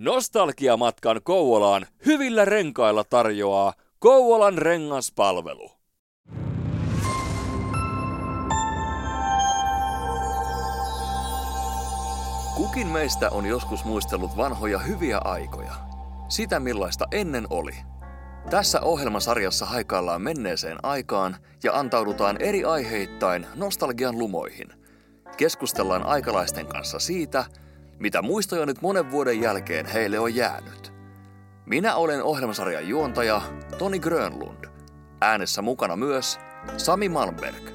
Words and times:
Nostalgiamatkan 0.00 1.20
Kouvolaan 1.22 1.86
hyvillä 2.06 2.44
renkailla 2.44 3.04
tarjoaa 3.04 3.72
Kouvolan 3.98 4.58
rengaspalvelu. 4.58 5.70
Kukin 12.56 12.86
meistä 12.86 13.30
on 13.30 13.46
joskus 13.46 13.84
muistellut 13.84 14.36
vanhoja 14.36 14.78
hyviä 14.78 15.18
aikoja. 15.24 15.72
Sitä 16.28 16.60
millaista 16.60 17.06
ennen 17.12 17.46
oli. 17.50 17.74
Tässä 18.50 18.80
ohjelmasarjassa 18.80 19.66
haikaillaan 19.66 20.22
menneeseen 20.22 20.78
aikaan 20.82 21.36
ja 21.62 21.78
antaudutaan 21.78 22.36
eri 22.42 22.64
aiheittain 22.64 23.46
nostalgian 23.54 24.18
lumoihin. 24.18 24.68
Keskustellaan 25.36 26.06
aikalaisten 26.06 26.66
kanssa 26.66 26.98
siitä, 26.98 27.44
mitä 28.00 28.22
muistoja 28.22 28.66
nyt 28.66 28.82
monen 28.82 29.10
vuoden 29.10 29.40
jälkeen 29.40 29.86
heille 29.86 30.18
on 30.18 30.34
jäänyt. 30.34 30.92
Minä 31.66 31.94
olen 31.94 32.22
ohjelmasarjan 32.22 32.88
juontaja 32.88 33.42
Toni 33.78 33.98
Grönlund. 33.98 34.64
Äänessä 35.20 35.62
mukana 35.62 35.96
myös 35.96 36.38
Sami 36.76 37.08
Malmberg. 37.08 37.70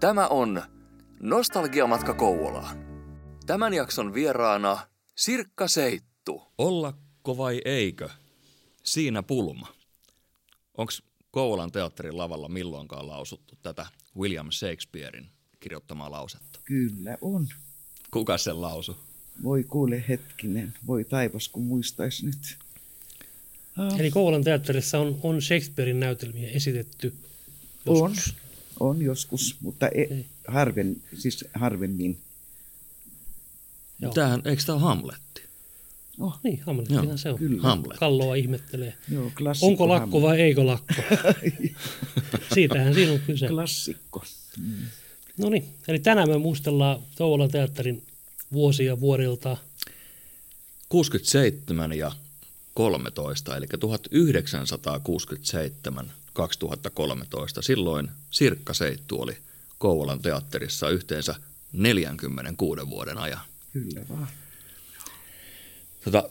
Tämä 0.00 0.26
on 0.26 0.62
Nostalgiamatka 1.20 2.14
Kouvolaan. 2.14 2.76
Tämän 3.46 3.74
jakson 3.74 4.14
vieraana 4.14 4.78
Sirkka 5.16 5.68
Seittu. 5.68 6.42
Ollako 6.58 7.38
vai 7.38 7.60
eikö? 7.64 8.08
Siinä 8.84 9.22
pulma. 9.22 9.66
Onko 10.76 10.92
Kouvolan 11.30 11.72
teatterin 11.72 12.18
lavalla 12.18 12.48
milloinkaan 12.48 13.08
lausuttu 13.08 13.56
tätä 13.62 13.86
William 14.16 14.50
Shakespearein 14.50 15.30
kirjoittamaa 15.60 16.10
lausetta? 16.10 16.60
Kyllä 16.64 17.18
on. 17.20 17.46
Kuka 18.10 18.38
sen 18.38 18.60
lausu? 18.60 19.07
Voi 19.42 19.64
kuule 19.64 20.04
hetkinen, 20.08 20.74
voi 20.86 21.04
taivas 21.04 21.48
kun 21.48 21.62
muistais 21.62 22.22
nyt. 22.22 22.56
Ah. 23.76 24.00
Eli 24.00 24.10
Kouvolan 24.10 24.44
teatterissa 24.44 24.98
on, 24.98 25.18
on 25.22 25.42
Shakespearein 25.42 26.00
näytelmiä 26.00 26.50
esitetty 26.50 27.14
joskus. 27.86 28.34
On, 28.80 28.90
on 28.90 29.02
joskus, 29.02 29.56
mutta 29.60 29.88
e, 29.88 30.24
harven, 30.48 30.96
siis 31.18 31.44
harvemmin. 31.54 32.18
Joo. 34.02 34.12
Tämähän, 34.12 34.42
eikö 34.44 34.62
tämä 34.66 34.76
ole 34.76 34.82
Hamletti? 34.82 35.42
Oh. 36.20 36.40
Niin, 36.42 36.60
Hamlettihan 36.66 37.18
se 37.18 37.30
on. 37.30 37.38
Kyllä. 37.38 37.62
Hamlet. 37.62 37.98
Kalloa 37.98 38.34
ihmettelee. 38.34 38.94
Joo, 39.12 39.32
Onko 39.62 39.88
lakko 39.88 40.20
Hamlet. 40.20 40.22
vai 40.22 40.40
eikö 40.40 40.66
lakko? 40.66 40.94
Siitähän 42.54 42.94
siinä 42.94 43.12
on 43.12 43.20
kyse. 43.20 43.48
Klassikko. 43.48 44.24
Mm. 44.58 44.74
No 45.36 45.48
niin, 45.48 45.64
eli 45.88 45.98
tänään 45.98 46.28
me 46.28 46.38
muistellaan 46.38 47.00
Touvolan 47.16 47.50
teatterin 47.50 48.02
vuosia 48.52 49.00
vuorilta. 49.00 49.56
67 50.88 51.92
ja 51.92 52.12
13, 52.74 53.56
eli 53.56 53.66
1967 53.66 56.12
2013. 56.32 57.62
Silloin 57.62 58.10
Sirkka 58.30 58.74
Seittu 58.74 59.20
oli 59.20 59.36
Kouvolan 59.78 60.22
teatterissa 60.22 60.90
yhteensä 60.90 61.34
46 61.72 62.90
vuoden 62.90 63.18
ajan. 63.18 63.40
Kyllä 63.72 64.00
vaan. 64.10 64.28
Tota, 66.04 66.28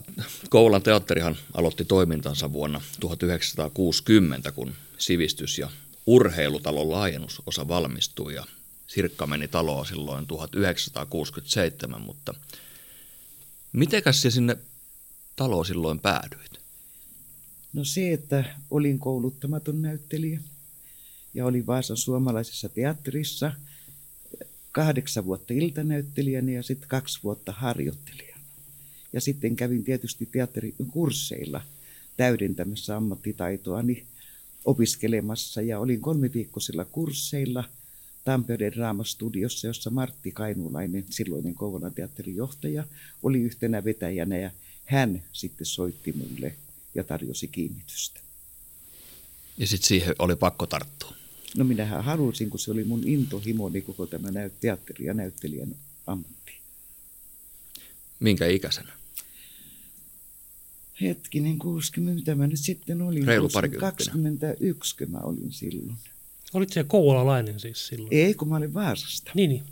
Kouvolan 0.49 0.83
teatterihan 0.83 1.37
aloitti 1.53 1.85
toimintansa 1.85 2.53
vuonna 2.53 2.81
1960, 2.99 4.51
kun 4.51 4.73
sivistys- 4.97 5.59
ja 5.59 5.69
urheilutalon 6.05 6.91
laajennusosa 6.91 7.67
valmistui 7.67 8.35
ja 8.35 8.45
Sirkka 8.87 9.27
meni 9.27 9.47
taloa 9.47 9.85
silloin 9.85 10.27
1967, 10.27 12.01
mutta 12.01 12.33
mitenkäs 13.73 14.21
se 14.21 14.31
sinne 14.31 14.57
taloon 15.35 15.65
silloin 15.65 15.99
päädyit? 15.99 16.59
No 17.73 17.83
se, 17.83 18.13
että 18.13 18.55
olin 18.71 18.99
kouluttamaton 18.99 19.81
näyttelijä 19.81 20.39
ja 21.33 21.45
olin 21.45 21.67
Vaasan 21.67 21.97
suomalaisessa 21.97 22.69
teatterissa 22.69 23.51
kahdeksan 24.71 25.25
vuotta 25.25 25.53
iltanäyttelijänä 25.53 26.51
ja 26.51 26.63
sitten 26.63 26.89
kaksi 26.89 27.19
vuotta 27.23 27.51
harjoittelijana. 27.51 28.41
Ja 29.13 29.21
sitten 29.21 29.55
kävin 29.55 29.83
tietysti 29.83 30.25
teatterikursseilla 30.31 31.61
täydentämässä 32.17 32.95
ammattitaitoani 32.95 34.05
opiskelemassa 34.65 35.61
ja 35.61 35.79
olin 35.79 36.01
kolmiviikkoisilla 36.01 36.85
kursseilla– 36.85 37.63
Tampereen 38.27 38.73
Draamastudiossa, 38.73 39.67
jossa 39.67 39.89
Martti 39.89 40.31
Kainulainen, 40.31 41.05
silloinen 41.09 41.55
Kouvolan 41.55 41.93
teatterin 41.93 42.35
johtaja, 42.35 42.83
oli 43.23 43.41
yhtenä 43.41 43.83
vetäjänä 43.83 44.37
ja 44.37 44.51
hän 44.85 45.23
sitten 45.33 45.65
soitti 45.65 46.11
mulle 46.13 46.55
ja 46.95 47.03
tarjosi 47.03 47.47
kiinnitystä. 47.47 48.19
Ja 49.57 49.67
sitten 49.67 49.87
siihen 49.87 50.15
oli 50.19 50.35
pakko 50.35 50.65
tarttua. 50.65 51.13
No 51.57 51.65
minähän 51.65 52.03
halusin, 52.03 52.49
kun 52.49 52.59
se 52.59 52.71
oli 52.71 52.83
mun 52.83 53.01
intohimoni 53.05 53.81
koko 53.81 54.05
tämä 54.05 54.29
teatteri- 54.61 55.05
ja 55.05 55.13
näyttelijän 55.13 55.75
ammatti. 56.07 56.51
Minkä 58.19 58.47
ikäisenä? 58.47 58.93
Hetkinen, 61.01 61.59
60, 61.59 62.19
mitä 62.19 62.35
mä 62.35 62.47
nyt 62.47 62.59
sitten 62.59 63.01
olin? 63.01 63.27
Reilu 63.27 63.49
21, 63.79 64.97
kun 64.97 65.11
mä 65.11 65.19
olin 65.19 65.51
silloin. 65.51 65.97
Olit 66.53 66.69
se 66.69 66.83
kouvolalainen 66.83 67.59
siis 67.59 67.87
silloin? 67.87 68.13
Ei, 68.13 68.33
kun 68.33 68.49
mä 68.49 68.55
olin 68.55 68.73
Vaasasta. 68.73 69.31
Niin, 69.33 69.49
niin. 69.49 69.63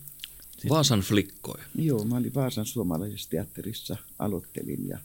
Siis... 0.58 0.70
Vaasan 0.70 1.02
flikkoja. 1.02 1.64
Joo, 1.76 2.06
mä 2.06 2.18
olin 2.18 2.34
Vaasan 2.34 2.66
suomalaisessa 2.66 3.30
teatterissa, 3.30 3.98
aloittelin 4.20 4.88
ja 4.88 5.00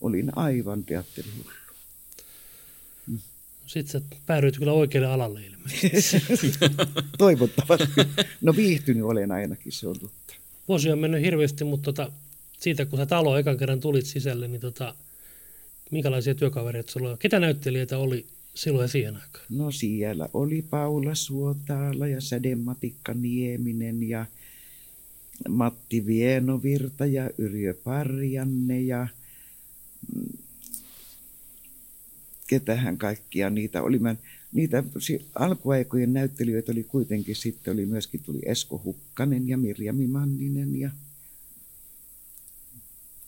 olin 0.00 0.38
aivan 0.38 0.84
teatterihullu. 0.84 1.50
Mm. 3.06 3.18
Sitten 3.66 3.92
sä 3.92 4.16
päädyit 4.26 4.58
kyllä 4.58 4.72
oikealle 4.72 5.08
alalle 5.08 5.42
ilmeisesti. 5.46 6.52
Toivottavasti. 7.18 7.86
No 8.40 8.56
viihtynyt 8.56 9.04
olen 9.04 9.32
ainakin, 9.32 9.72
se 9.72 9.88
on 9.88 9.98
totta. 9.98 10.34
Vuosi 10.68 10.90
on 10.90 10.98
mennyt 10.98 11.22
hirveästi, 11.22 11.64
mutta 11.64 11.92
tota, 11.92 12.12
siitä 12.60 12.86
kun 12.86 12.98
sä 12.98 13.06
talo 13.06 13.38
ekan 13.38 13.58
kerran 13.58 13.80
tulit 13.80 14.06
sisälle, 14.06 14.48
niin 14.48 14.60
tota, 14.60 14.94
minkälaisia 15.90 16.34
työkavereita 16.34 16.92
sulla 16.92 17.10
on? 17.10 17.18
Ketä 17.18 17.40
näyttelijöitä 17.40 17.98
oli 17.98 18.26
silloin 18.54 18.88
siihen 18.88 19.16
aikaan? 19.16 19.44
No 19.48 19.70
siellä 19.70 20.28
oli 20.34 20.62
Paula 20.62 21.14
Suotaala 21.14 22.06
ja 22.06 22.20
Sädematikka 22.20 23.14
Nieminen 23.14 24.08
ja 24.08 24.26
Matti 25.48 26.06
Vienovirta 26.06 27.06
ja 27.06 27.30
Yrjö 27.38 27.74
Parjanne 27.74 28.80
ja 28.80 29.08
mm, 30.14 30.38
ketähän 32.46 32.98
kaikkia 32.98 33.50
niitä 33.50 33.82
oli. 33.82 33.98
Mä, 33.98 34.16
niitä 34.52 34.84
alkuaikojen 35.34 36.12
näyttelijöitä 36.12 36.72
oli 36.72 36.84
kuitenkin 36.84 37.36
sitten, 37.36 37.72
oli 37.72 37.86
myöskin 37.86 38.22
tuli 38.22 38.38
Esko 38.46 38.80
Hukkanen 38.84 39.48
ja 39.48 39.58
Mirjami 39.58 40.06
Manninen 40.06 40.80
ja 40.80 40.90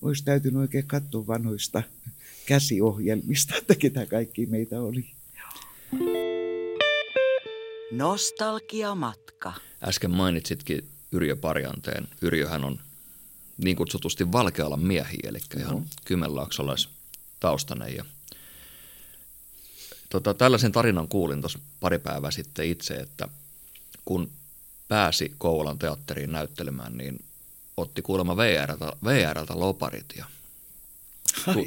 olisi 0.02 0.24
täytynyt 0.24 0.60
oikein 0.60 0.86
katsoa 0.86 1.26
vanhoista 1.26 1.82
käsiohjelmista, 2.46 3.56
että 3.56 3.74
ketä 3.74 4.06
kaikki 4.06 4.46
meitä 4.46 4.80
oli. 4.80 5.10
Nostalgiamatka. 7.92 9.52
Äsken 9.82 10.10
mainitsitkin 10.10 10.88
Yrjö 11.12 11.36
Parjanteen. 11.36 12.08
Yrjöhän 12.22 12.64
on 12.64 12.80
niin 13.56 13.76
kutsutusti 13.76 14.32
Valkealan 14.32 14.80
miehiä, 14.80 15.20
eli 15.24 15.38
ihan 15.56 15.74
no. 15.74 15.82
Kymenlaaksolais 16.04 16.88
taustainen. 17.40 17.96
Ja, 17.96 18.04
tota, 20.10 20.34
tällaisen 20.34 20.72
tarinan 20.72 21.08
kuulin 21.08 21.40
tuossa 21.40 21.58
pari 21.80 21.98
päivää 21.98 22.30
sitten 22.30 22.66
itse, 22.66 22.94
että 22.94 23.28
kun 24.04 24.30
pääsi 24.88 25.34
Kouvolan 25.38 25.78
teatteriin 25.78 26.32
näyttelemään, 26.32 26.96
niin 26.96 27.24
otti 27.76 28.02
kuulemma 28.02 28.36
VRltä, 28.36 28.92
VRltä 29.04 29.60
loparit 29.60 30.06
ja 30.16 30.24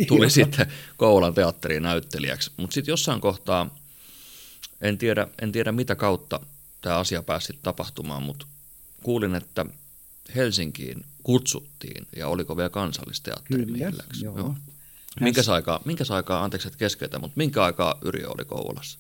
tuli 0.07 0.29
sitten 0.29 0.67
Kouvolan 0.97 1.33
teatteriin 1.33 1.83
näyttelijäksi. 1.83 2.51
Mutta 2.57 2.73
sitten 2.73 2.91
jossain 2.91 3.21
kohtaa 3.21 3.77
en 4.81 4.97
tiedä, 4.97 5.27
en 5.41 5.51
tiedä 5.51 5.71
mitä 5.71 5.95
kautta 5.95 6.39
tämä 6.81 6.97
asia 6.97 7.23
pääsi 7.23 7.59
tapahtumaan, 7.63 8.23
mutta 8.23 8.45
kuulin, 9.03 9.35
että 9.35 9.65
Helsinkiin 10.35 11.05
kutsuttiin 11.23 12.07
ja 12.15 12.27
oliko 12.27 12.57
vielä 12.57 12.69
kansallisteatteri 12.69 13.65
Kyllä, 13.65 13.94
joo. 14.21 14.38
joo. 14.38 14.55
Minkäs 15.19 15.50
aikaa, 15.50 15.81
minkäs 15.85 16.11
aikaa, 16.11 16.44
anteeksi 16.44 16.67
että 16.67 16.77
keskeytä, 16.77 17.19
mutta 17.19 17.38
minkä 17.38 17.63
aikaa 17.63 17.99
Yrjö 18.01 18.29
oli 18.29 18.45
Kouvolassa? 18.45 18.99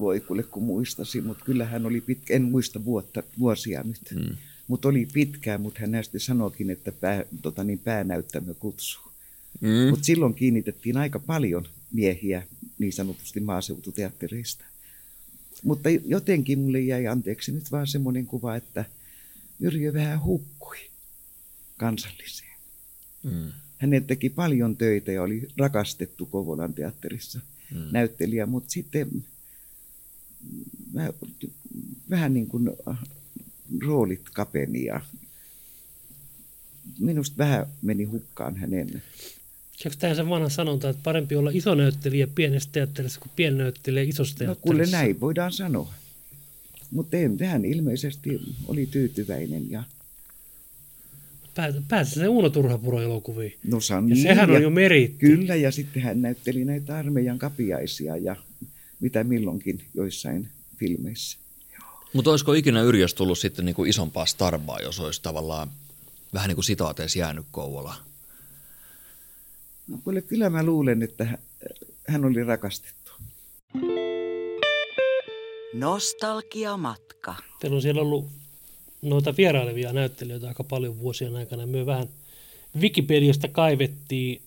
Voi 0.00 0.20
kuule 0.20 0.42
kun 0.42 0.62
muistasi, 0.62 1.20
mutta 1.20 1.44
kyllä 1.44 1.64
hän 1.64 1.86
oli 1.86 2.00
pitkä, 2.00 2.34
en 2.34 2.42
muista 2.42 2.84
vuotta, 2.84 3.22
vuosia 3.38 3.82
nyt, 3.82 4.10
hmm. 4.14 4.36
mutta 4.68 4.88
oli 4.88 5.08
pitkään, 5.12 5.60
mutta 5.60 5.80
hän 5.80 5.90
näistä 5.90 6.18
sanoikin, 6.18 6.70
että 6.70 6.92
pää, 6.92 7.24
tota 7.42 7.64
niin, 7.64 7.78
päänäyttämö 7.78 8.54
kutsuu. 8.54 9.11
Hmm. 9.60 9.90
Mutta 9.90 10.04
silloin 10.04 10.34
kiinnitettiin 10.34 10.96
aika 10.96 11.18
paljon 11.18 11.68
miehiä 11.92 12.42
niin 12.78 12.92
sanotusti 12.92 13.40
maaseututeattereista. 13.40 14.64
Mutta 15.64 15.88
jotenkin 15.90 16.58
mulle 16.58 16.80
jäi 16.80 17.06
anteeksi 17.06 17.52
nyt 17.52 17.72
vaan 17.72 17.86
semmoinen 17.86 18.26
kuva, 18.26 18.56
että 18.56 18.84
Yrjö 19.60 19.92
vähän 19.92 20.24
hukkui 20.24 20.78
kansalliseen. 21.76 22.52
Mm. 23.22 23.52
hänet 23.78 24.06
teki 24.06 24.30
paljon 24.30 24.76
töitä 24.76 25.12
ja 25.12 25.22
oli 25.22 25.48
rakastettu 25.56 26.26
Kouvolan 26.26 26.74
teatterissa 26.74 27.40
mm. 27.74 27.78
näyttelijä, 27.92 28.46
mutta 28.46 28.70
sitten 28.70 29.24
vähän 32.10 32.34
niin 32.34 32.46
kuin 32.46 32.70
roolit 33.80 34.30
kapeni 34.32 34.84
ja 34.84 35.00
minusta 36.98 37.38
vähän 37.38 37.66
meni 37.82 38.04
hukkaan 38.04 38.56
hänen. 38.56 39.02
Eikö 39.84 39.96
tähän 39.98 40.16
se 40.16 40.28
vanha 40.28 40.48
sanonta, 40.48 40.88
että 40.88 41.02
parempi 41.04 41.36
olla 41.36 41.50
iso 41.54 41.74
näyttelijä 41.74 42.26
pienessä 42.26 42.68
teatterissa 42.72 43.20
kuin 43.20 43.30
pieni 43.36 43.56
näyttelijä 43.56 44.02
isossa 44.02 44.36
teatterissa? 44.36 44.68
No 44.68 44.76
kuule 44.76 44.86
näin 44.86 45.20
voidaan 45.20 45.52
sanoa. 45.52 45.94
Mutta 46.90 47.16
hän 47.46 47.64
ilmeisesti 47.64 48.40
oli 48.68 48.86
tyytyväinen 48.86 49.70
ja 49.70 49.82
pääsi 51.88 52.14
se 52.14 52.28
Uuno 52.28 52.50
Turhapuro 52.50 53.00
elokuviin. 53.00 53.58
No 53.64 53.78
ja 53.90 54.00
niin, 54.00 54.22
sehän 54.22 54.50
on 54.50 54.56
ja, 54.56 54.62
jo 54.62 54.70
meritti. 54.70 55.18
Kyllä, 55.18 55.54
ja 55.54 55.72
sitten 55.72 56.02
hän 56.02 56.22
näytteli 56.22 56.64
näitä 56.64 56.96
armeijan 56.96 57.38
kapiaisia 57.38 58.16
ja 58.16 58.36
mitä 59.00 59.24
milloinkin 59.24 59.84
joissain 59.94 60.48
filmeissä. 60.76 61.38
Mutta 62.12 62.30
olisiko 62.30 62.52
ikinä 62.52 62.82
Yrjös 62.82 63.14
tullut 63.14 63.38
sitten 63.38 63.64
niin 63.64 63.74
kuin 63.74 63.90
isompaa 63.90 64.26
starbaa, 64.26 64.80
jos 64.80 65.00
olisi 65.00 65.22
tavallaan 65.22 65.70
vähän 66.34 66.48
niin 66.48 66.56
kuin 66.56 66.64
sitaateessa 66.64 67.18
jäänyt 67.18 67.46
Kouvola? 67.50 68.11
No 69.88 69.98
kyllä, 70.04 70.20
kyllä 70.20 70.50
mä 70.50 70.62
luulen, 70.62 71.02
että 71.02 71.38
hän 72.08 72.24
oli 72.24 72.44
rakastettu. 72.44 73.12
Nostalgiamatka. 75.74 77.34
Teillä 77.60 77.74
on 77.74 77.82
siellä 77.82 78.02
ollut 78.02 78.26
noita 79.02 79.36
vierailevia 79.36 79.92
näyttelijöitä 79.92 80.48
aika 80.48 80.64
paljon 80.64 80.98
vuosien 80.98 81.36
aikana. 81.36 81.66
Me 81.66 81.86
vähän 81.86 82.08
Wikipediasta 82.80 83.48
kaivettiin 83.48 84.42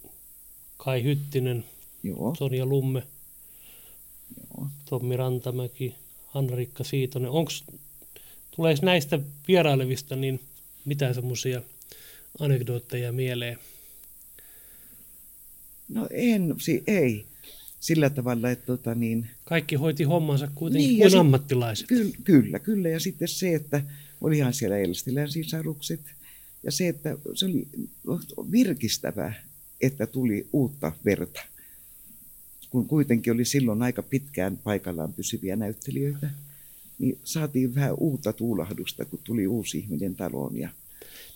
Kai 0.77 1.03
Hyttinen, 1.03 1.65
Joo. 2.03 2.35
Sonja 2.37 2.65
Lumme, 2.65 3.03
Joo. 4.37 4.67
Tommi 4.89 5.17
Rantamäki, 5.17 5.95
Hanna-Rikka 6.27 6.83
Siitonen. 6.83 7.29
Onks, 7.29 7.63
tuleeko 8.55 8.85
näistä 8.85 9.19
vierailevista 9.47 10.15
niin 10.15 10.39
mitään 10.85 11.15
semmoisia 11.15 11.61
anekdootteja 12.39 13.11
mieleen? 13.11 13.59
No 15.89 16.07
en, 16.11 16.55
si, 16.57 16.83
ei. 16.87 17.25
Sillä 17.79 18.09
tavalla, 18.09 18.51
että 18.51 18.65
tota 18.65 18.95
niin... 18.95 19.29
Kaikki 19.43 19.75
hoiti 19.75 20.03
hommansa 20.03 20.47
kuitenkin 20.55 20.87
niin, 20.87 20.99
kuin 20.99 21.11
sit, 21.11 21.19
ammattilaiset. 21.19 21.87
Kyllä, 21.87 22.17
kyllä, 22.23 22.59
kyllä. 22.59 22.89
Ja 22.89 22.99
sitten 22.99 23.27
se, 23.27 23.55
että 23.55 23.81
olihan 24.21 24.53
siellä 24.53 24.77
Elstilän 24.77 25.31
sisarukset. 25.31 25.99
Ja 26.63 26.71
se, 26.71 26.87
että 26.87 27.17
se 27.33 27.45
oli 27.45 27.67
virkistävää, 28.51 29.33
että 29.81 30.07
tuli 30.07 30.47
uutta 30.53 30.91
verta. 31.05 31.41
Kun 32.69 32.87
kuitenkin 32.87 33.33
oli 33.33 33.45
silloin 33.45 33.81
aika 33.81 34.03
pitkään 34.03 34.57
paikallaan 34.57 35.13
pysyviä 35.13 35.55
näyttelijöitä, 35.55 36.29
niin 36.99 37.17
saatiin 37.23 37.75
vähän 37.75 37.93
uutta 37.97 38.33
tuulahdusta, 38.33 39.05
kun 39.05 39.19
tuli 39.23 39.47
uusi 39.47 39.77
ihminen 39.77 40.15
taloon. 40.15 40.57
Ja... 40.57 40.69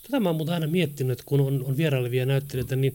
Tätä 0.02 0.20
mä 0.20 0.30
oon 0.30 0.48
aina 0.48 0.66
miettinyt, 0.66 1.12
että 1.12 1.24
kun 1.26 1.40
on, 1.40 1.64
on 1.64 1.76
vierailevia 1.76 2.26
näyttelijöitä, 2.26 2.76
niin 2.76 2.94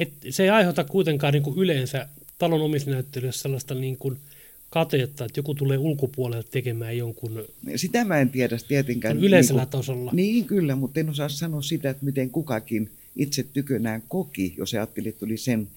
et 0.00 0.12
se 0.30 0.42
ei 0.42 0.50
aiheuta 0.50 0.84
kuitenkaan 0.84 1.32
niin 1.32 1.42
kuin 1.42 1.58
yleensä 1.58 2.08
talon 2.38 2.60
omissa 2.60 2.90
näyttelijöissä 2.90 3.42
sellaista 3.42 3.74
niin 3.74 3.96
kuin– 3.96 4.16
katetta, 4.70 5.24
että 5.24 5.38
joku 5.38 5.54
tulee 5.54 5.78
ulkopuolelta 5.78 6.50
tekemään 6.50 6.96
jonkun... 6.96 7.44
Sitä 7.76 8.04
mä 8.04 8.18
en 8.18 8.30
tiedä 8.30 8.58
tietenkään. 8.68 9.18
Yleisellä 9.18 9.62
niin 9.62 9.70
kuin, 9.70 9.80
tasolla. 9.80 10.10
Niin 10.14 10.44
kyllä, 10.44 10.76
mutta 10.76 11.00
en 11.00 11.08
osaa 11.08 11.28
sanoa 11.28 11.62
sitä, 11.62 11.90
että 11.90 12.04
miten 12.04 12.30
kukakin 12.30 12.90
itse 13.16 13.42
tykönään 13.42 14.02
koki, 14.08 14.54
jos 14.58 14.74
ajatteli, 14.74 15.08
että 15.08 15.26
oli 15.26 15.36
sen 15.36 15.68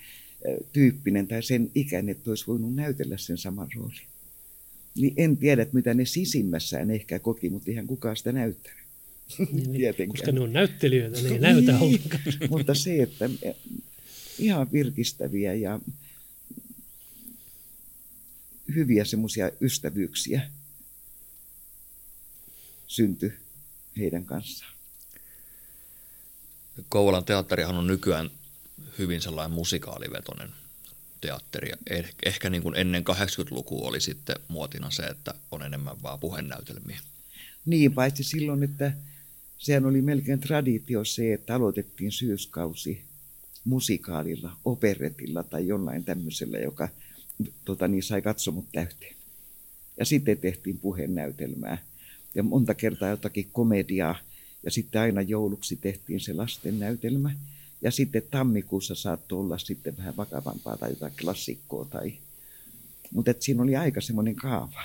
tyyppinen 0.74 1.28
tai 1.28 1.44
sen 1.44 1.72
ikäinen, 1.76 2.16
että 2.16 2.32
olisi 2.32 2.48
voinut 2.48 2.76
näytellä 2.76 3.18
sen 3.18 3.38
saman 3.38 3.68
roolin. 3.76 4.02
Niin 4.96 5.14
en 5.18 5.38
tiedä, 5.38 5.68
mitä 5.74 5.94
ne 5.94 6.06
sisimmässään 6.06 6.92
ehkä 6.92 7.20
koki, 7.20 7.50
mutta 7.50 7.72
ihan 7.72 7.88
kukaan 7.88 8.18
sitä 8.18 8.32
näyttänyt. 8.32 8.84
Niin, 9.54 9.96
niin 9.98 10.10
koska 10.10 10.32
ne 10.32 10.40
on 10.40 10.54
näyttelijöitä, 10.54 11.22
ne 11.22 11.30
ei 11.30 11.40
näytä 11.40 11.72
niin, 11.72 11.82
ollenkaan. 11.82 12.22
mutta 12.50 12.74
se, 12.74 13.02
että 13.02 13.30
ihan 14.40 14.72
virkistäviä 14.72 15.54
ja 15.54 15.80
hyviä 18.76 19.06
semmoisia 19.06 19.52
ystävyyksiä 19.62 20.52
syntyi 22.88 23.34
heidän 23.98 24.26
kanssaan. 24.26 24.74
Kouvolan 26.90 27.26
teatterihan 27.26 27.76
on 27.76 27.88
nykyään 27.88 28.32
hyvin 28.98 29.22
sellainen 29.22 29.56
musikaalivetoinen 29.56 30.50
teatteri. 31.22 31.72
Eh, 31.90 32.16
ehkä 32.26 32.50
niin 32.50 32.64
kuin 32.64 32.76
ennen 32.76 33.04
80-lukua 33.04 33.88
oli 33.88 34.02
sitten 34.02 34.36
muotina 34.48 34.92
se, 34.92 35.04
että 35.04 35.34
on 35.52 35.62
enemmän 35.62 36.02
vaan 36.04 36.20
puhenäytelmiä. 36.20 37.00
Niin, 37.66 37.94
paitsi 37.94 38.24
silloin, 38.24 38.64
että 38.64 38.94
sehän 39.58 39.86
oli 39.86 40.02
melkein 40.02 40.40
traditio 40.40 41.06
se, 41.06 41.34
että 41.34 41.56
aloitettiin 41.56 42.12
syyskausi 42.12 43.06
musikaalilla, 43.64 44.58
operetilla 44.66 45.44
tai 45.44 45.68
jollain 45.68 46.04
tämmöisellä, 46.04 46.58
joka– 46.58 46.90
tota, 47.66 47.88
niin 47.88 48.04
sai 48.04 48.22
katsomut 48.22 48.66
täyteen. 48.72 49.16
Ja 49.98 50.06
sitten 50.06 50.38
tehtiin 50.38 50.78
puheennäytelmää 50.78 51.78
ja 52.36 52.44
monta 52.44 52.74
kertaa 52.74 53.10
jotakin 53.10 53.50
komediaa. 53.54 54.16
Ja 54.64 54.72
sitten 54.72 55.02
aina 55.02 55.22
jouluksi 55.22 55.76
tehtiin 55.76 56.20
se 56.20 56.34
lasten 56.34 56.80
näytelmä. 56.80 57.36
Ja 57.82 57.92
sitten 57.92 58.24
tammikuussa 58.32 58.96
saattoi 58.96 59.40
olla 59.40 59.58
sitten 59.58 59.98
vähän 59.98 60.18
vakavampaa 60.18 60.78
tai 60.78 60.90
jotain 60.90 61.14
klassikkoa. 61.22 61.86
Tai... 61.86 62.14
Mutta 63.12 63.34
siinä 63.40 63.64
oli 63.64 63.76
aika 63.76 64.02
semmoinen 64.02 64.36
kaava. 64.36 64.84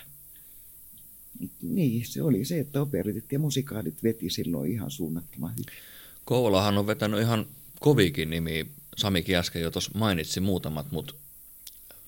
Niin, 1.62 2.06
se 2.06 2.22
oli 2.22 2.44
se, 2.44 2.58
että 2.58 2.80
operitit 2.82 3.32
ja 3.32 3.38
musikaalit 3.38 4.02
veti 4.02 4.30
silloin 4.30 4.72
ihan 4.72 4.90
suunnattoman 4.90 5.50
hyvin. 5.50 5.82
Kouvolahan 6.25 6.78
on 6.78 6.86
vetänyt 6.86 7.20
ihan 7.20 7.46
kovikin 7.80 8.30
nimi. 8.30 8.66
Samikin 8.96 9.36
äsken 9.36 9.62
jo 9.62 9.70
tuossa 9.70 9.90
mainitsi 9.94 10.40
muutamat, 10.40 10.90
mutta 10.90 11.14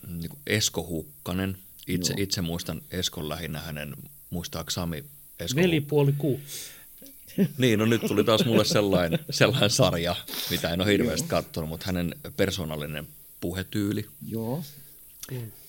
niin 0.06 0.28
kuin 0.28 0.40
Esko 0.46 0.86
Hukkanen. 0.86 1.58
Itse, 1.86 2.14
itse 2.16 2.40
muistan 2.40 2.82
Eskon 2.90 3.28
lähinnä 3.28 3.60
hänen, 3.60 3.94
muistaako 4.30 4.70
Sami 4.70 5.04
Esko 5.40 5.60
Velipuoli 5.60 6.12
kuu. 6.18 6.40
Niin, 7.58 7.78
no 7.78 7.84
nyt 7.84 8.00
tuli 8.00 8.24
taas 8.24 8.44
mulle 8.44 8.64
sellainen, 8.64 9.18
sellainen 9.30 9.70
sarja, 9.70 10.16
mitä 10.50 10.70
en 10.70 10.80
ole 10.80 10.92
hirveästi 10.92 11.28
katsonut, 11.28 11.68
mutta 11.68 11.86
hänen 11.86 12.14
persoonallinen 12.36 13.08
puhetyyli. 13.40 14.06
Joo. 14.28 14.64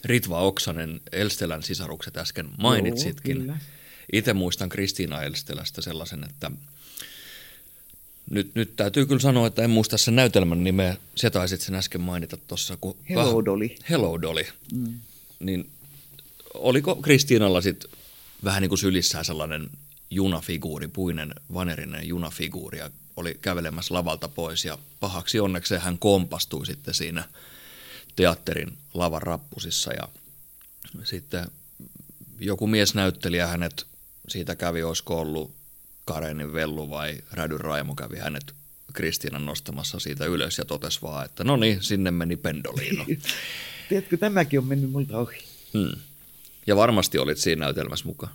Ritva 0.06 0.42
Oksanen, 0.42 1.02
Elstelän 1.12 1.64
sisarukset 1.64 2.18
äsken 2.18 2.50
mainitsitkin. 2.58 3.48
Joo, 3.48 3.56
Itse 4.14 4.34
muistan 4.34 4.70
Kristiina 4.70 5.22
Elstelästä 5.24 5.82
sellaisen, 5.82 6.24
että 6.24 6.52
nyt, 8.32 8.56
nyt 8.56 8.76
täytyy 8.76 9.06
kyllä 9.06 9.20
sanoa, 9.20 9.48
että 9.48 9.64
en 9.64 9.70
muista 9.70 9.98
sen 9.98 10.16
näytelmän 10.16 10.64
nimeä. 10.64 10.98
Se 11.16 11.30
taisit 11.30 11.62
sen 11.62 11.76
äsken 11.76 12.02
mainita 12.02 12.38
tuossa. 12.38 12.78
Hello 13.10 13.46
Dolly. 13.46 13.70
Hello 13.90 14.22
Dolly. 14.22 14.46
Mm. 14.74 15.00
Niin 15.40 15.70
oliko 16.54 16.96
Kristiinalla 16.96 17.62
sitten 17.62 17.92
vähän 18.44 18.62
niin 18.62 18.70
kuin 18.70 18.80
sylissään 18.80 19.26
sellainen 19.26 19.70
junafiguuri, 20.10 20.88
puinen 20.88 21.36
vanerinen 21.54 22.08
junafiguuri 22.08 22.78
ja 22.78 22.90
oli 23.18 23.38
kävelemässä 23.42 23.94
lavalta 23.94 24.28
pois 24.28 24.66
ja 24.66 24.78
pahaksi 25.00 25.40
onneksi 25.40 25.76
hän 25.76 25.98
kompastui 25.98 26.66
sitten 26.66 26.94
siinä 26.94 27.24
teatterin 28.16 28.78
lavan 28.94 29.22
rappusissa 29.22 29.94
ja 29.94 30.08
sitten 31.04 31.46
joku 32.40 32.68
miesnäyttelijä 32.68 33.48
hänet 33.48 33.86
siitä 34.28 34.56
kävi, 34.56 34.84
olisiko 34.84 35.20
ollut 35.20 35.61
Karenin 36.06 36.54
Vellu 36.54 36.90
vai 36.90 37.18
Rädy 37.32 37.58
Raimo 37.58 37.96
kävi 37.96 38.18
hänet 38.18 38.56
Kristiinan 38.94 39.46
nostamassa 39.46 40.00
siitä 40.00 40.26
ylös 40.26 40.58
ja 40.58 40.66
totesi 40.66 41.02
vaan, 41.02 41.26
että 41.26 41.44
no 41.44 41.58
niin, 41.58 41.84
sinne 41.84 42.12
meni 42.12 42.38
pendoliino. 42.38 43.06
Tiedätkö, 43.90 44.18
tämäkin 44.18 44.60
on 44.60 44.66
mennyt 44.66 44.92
multa 44.92 45.18
ohi. 45.18 45.38
Hmm. 45.74 46.02
Ja 46.68 46.76
varmasti 46.76 47.18
olit 47.18 47.38
siinä 47.38 47.66
näytelmässä 47.66 48.06
mukaan. 48.06 48.34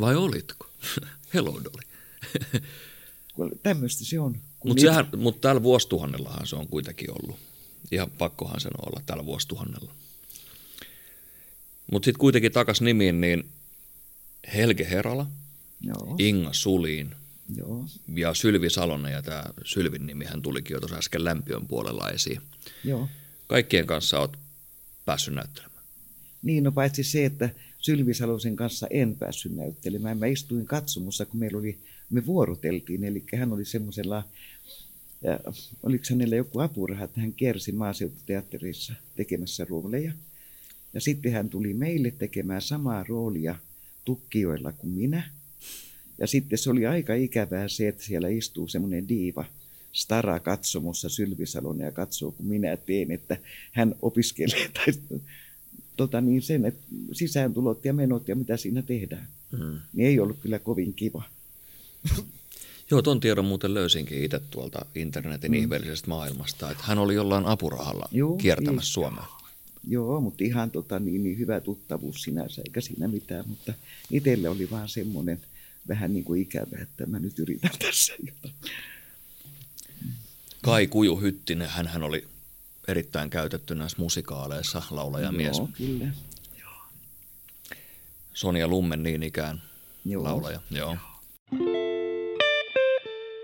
Vai 0.00 0.16
olitko? 0.16 0.70
Hello 1.34 1.60
Dolly. 1.64 1.82
Tämmöistä 3.62 4.04
se 4.04 4.20
on. 4.20 4.36
Mutta 4.64 4.82
niitä... 4.82 5.16
mut 5.16 5.40
tällä 5.40 5.62
vuosituhannellahan 5.62 6.46
se 6.46 6.56
on 6.56 6.68
kuitenkin 6.68 7.10
ollut. 7.10 7.38
Ihan 7.90 8.10
pakkohan 8.10 8.60
sen 8.60 8.72
olla 8.86 9.02
tällä 9.06 9.26
vuosituhannella. 9.26 9.94
Mutta 11.92 12.04
sitten 12.04 12.20
kuitenkin 12.20 12.52
takas 12.52 12.80
nimiin, 12.80 13.20
niin 13.20 13.50
Helge 14.54 14.90
Herala, 14.90 15.26
Joo. 15.80 16.16
Inga 16.18 16.52
Suliin 16.52 17.10
Joo. 17.56 17.84
ja 18.14 18.34
Sylvi 18.34 18.70
Salonen, 18.70 19.12
ja 19.12 19.22
tämä 19.22 19.44
Sylvin 19.64 20.06
nimi 20.06 20.24
hän 20.24 20.42
tulikin 20.42 20.74
jo 20.74 20.80
tuossa 20.80 20.96
äsken 20.96 21.24
lämpiön 21.24 21.66
puolella 21.66 22.10
esiin. 22.10 22.40
Joo. 22.84 23.08
Kaikkien 23.46 23.86
kanssa 23.86 24.20
olet 24.20 24.32
päässyt 25.04 25.34
näyttelemään. 25.34 25.84
Niin, 26.42 26.64
no 26.64 26.72
paitsi 26.72 27.04
se, 27.04 27.24
että 27.24 27.50
Sylvi 27.78 28.14
Salosen 28.14 28.56
kanssa 28.56 28.86
en 28.90 29.16
päässyt 29.16 29.56
näyttelemään. 29.56 30.18
Mä 30.18 30.26
istuin 30.26 30.66
katsomussa, 30.66 31.26
kun 31.26 31.40
meillä 31.40 31.58
oli 31.58 31.78
me 32.10 32.26
vuoroteltiin. 32.26 33.04
Eli 33.04 33.24
hän 33.36 33.52
oli 33.52 33.64
semmoisella, 33.64 34.24
oliko 35.82 36.04
hänellä 36.10 36.36
joku 36.36 36.60
apuraha, 36.60 37.04
että 37.04 37.20
hän 37.20 37.32
kiersi 37.32 37.72
maaseututeatterissa 37.72 38.94
tekemässä 39.16 39.64
rooleja. 39.64 40.12
Ja 40.94 41.00
sitten 41.00 41.32
hän 41.32 41.48
tuli 41.48 41.74
meille 41.74 42.10
tekemään 42.10 42.62
samaa 42.62 43.04
roolia 43.08 43.54
tukkijoilla 44.08 44.72
kuin 44.72 44.90
minä. 44.90 45.30
Ja 46.18 46.26
sitten 46.26 46.58
se 46.58 46.70
oli 46.70 46.86
aika 46.86 47.14
ikävää 47.14 47.68
se, 47.68 47.88
että 47.88 48.02
siellä 48.02 48.28
istuu 48.28 48.68
semmoinen 48.68 49.08
diiva, 49.08 49.44
stara 49.92 50.40
katsomossa 50.40 51.08
Sylvisalon 51.08 51.78
ja 51.78 51.92
katsoo, 51.92 52.30
kun 52.30 52.46
minä 52.46 52.76
teen, 52.76 53.10
että 53.10 53.36
hän 53.72 53.94
opiskelee 54.02 54.70
tai 54.74 54.86
tota 55.96 56.20
niin, 56.20 56.42
sen, 56.42 56.64
että 56.64 56.82
sisääntulot 57.12 57.84
ja 57.84 57.92
menot 57.92 58.28
ja 58.28 58.36
mitä 58.36 58.56
siinä 58.56 58.82
tehdään. 58.82 59.28
Mm. 59.52 59.78
Niin 59.92 60.08
ei 60.08 60.20
ollut 60.20 60.38
kyllä 60.42 60.58
kovin 60.58 60.94
kiva. 60.94 61.22
Joo, 62.90 63.02
ton 63.02 63.20
tiedon 63.20 63.44
muuten 63.44 63.74
löysinkin 63.74 64.24
itse 64.24 64.40
tuolta 64.50 64.86
internetin 64.94 65.50
mm. 65.50 65.58
ihmeellisestä 65.58 66.08
maailmasta, 66.08 66.70
että 66.70 66.84
hän 66.86 66.98
oli 66.98 67.14
jollain 67.14 67.46
apurahalla 67.46 68.08
Joo, 68.12 68.36
kiertämässä 68.36 68.88
niin. 68.88 68.92
Suomea. 68.92 69.37
Joo, 69.88 70.20
mutta 70.20 70.44
ihan 70.44 70.70
tota, 70.70 70.98
niin, 70.98 71.24
niin 71.24 71.38
hyvä 71.38 71.60
tuttavuus 71.60 72.22
sinänsä, 72.22 72.62
eikä 72.66 72.80
siinä 72.80 73.08
mitään, 73.08 73.48
mutta 73.48 73.72
itselle 74.10 74.48
oli 74.48 74.70
vaan 74.70 74.88
semmoinen 74.88 75.40
vähän 75.88 76.12
niin 76.12 76.24
kuin 76.24 76.42
ikävä, 76.42 76.78
että 76.82 77.06
mä 77.06 77.18
nyt 77.18 77.38
yritän 77.38 77.70
tässä 77.86 78.12
jotain. 78.26 78.54
Kai 80.62 80.86
Kuju 80.86 81.16
Hyttinen, 81.16 81.68
hän 81.68 82.02
oli 82.02 82.28
erittäin 82.88 83.30
käytetty 83.30 83.74
näissä 83.74 83.96
musikaaleissa, 83.98 84.82
laulajamies. 84.90 85.58
Joo, 85.58 85.68
kyllä. 85.76 86.12
Joo. 86.60 86.70
Sonia 88.34 88.68
Lummen 88.68 89.02
niin 89.02 89.22
ikään 89.22 89.62
Joo. 90.04 90.24
laulaja. 90.24 90.60
Joo. 90.70 90.96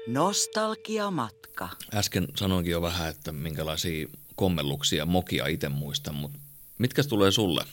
Nostalgiamatka. 0.06 1.68
Äsken 1.94 2.28
sanoinkin 2.36 2.70
jo 2.70 2.82
vähän, 2.82 3.08
että 3.08 3.32
minkälaisia 3.32 4.08
kommelluksia 4.36 5.06
mokia 5.06 5.46
itse 5.46 5.68
muistan, 5.68 6.14
mutta 6.14 6.38
mitkä 6.78 7.04
tulee 7.04 7.30
sulle 7.32 7.64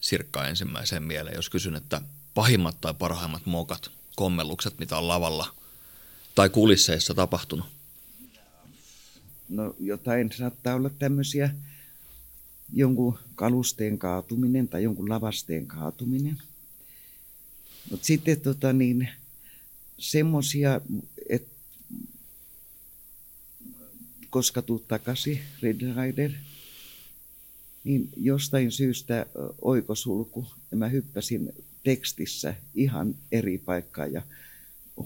Sirkka 0.00 0.46
ensimmäiseen 0.46 1.02
mieleen, 1.02 1.36
jos 1.36 1.50
kysyn, 1.50 1.74
että 1.74 2.00
pahimmat 2.34 2.80
tai 2.80 2.94
parhaimmat 2.94 3.46
mokat, 3.46 3.90
kommellukset, 4.16 4.78
mitä 4.78 4.98
on 4.98 5.08
lavalla 5.08 5.54
tai 6.34 6.48
kulisseissa 6.48 7.14
tapahtunut? 7.14 7.66
No 9.48 9.74
jotain 9.80 10.32
saattaa 10.32 10.74
olla 10.74 10.90
tämmöisiä 10.90 11.50
jonkun 12.72 13.18
kalusteen 13.34 13.98
kaatuminen 13.98 14.68
tai 14.68 14.82
jonkun 14.82 15.08
lavasteen 15.08 15.66
kaatuminen. 15.66 16.42
Mutta 17.90 18.06
sitten 18.06 18.40
tota 18.40 18.72
niin, 18.72 19.08
semmoisia, 19.98 20.80
että 21.28 21.52
koska 24.32 24.62
tuu 24.62 24.84
takaisin, 24.88 25.40
Red 25.62 25.80
Rider, 25.80 26.30
niin 27.84 28.08
jostain 28.16 28.72
syystä 28.72 29.26
oikosulku, 29.62 30.46
ja 30.70 30.76
mä 30.76 30.88
hyppäsin 30.88 31.52
tekstissä 31.84 32.54
ihan 32.74 33.14
eri 33.32 33.58
paikkaan 33.58 34.12
ja 34.12 34.22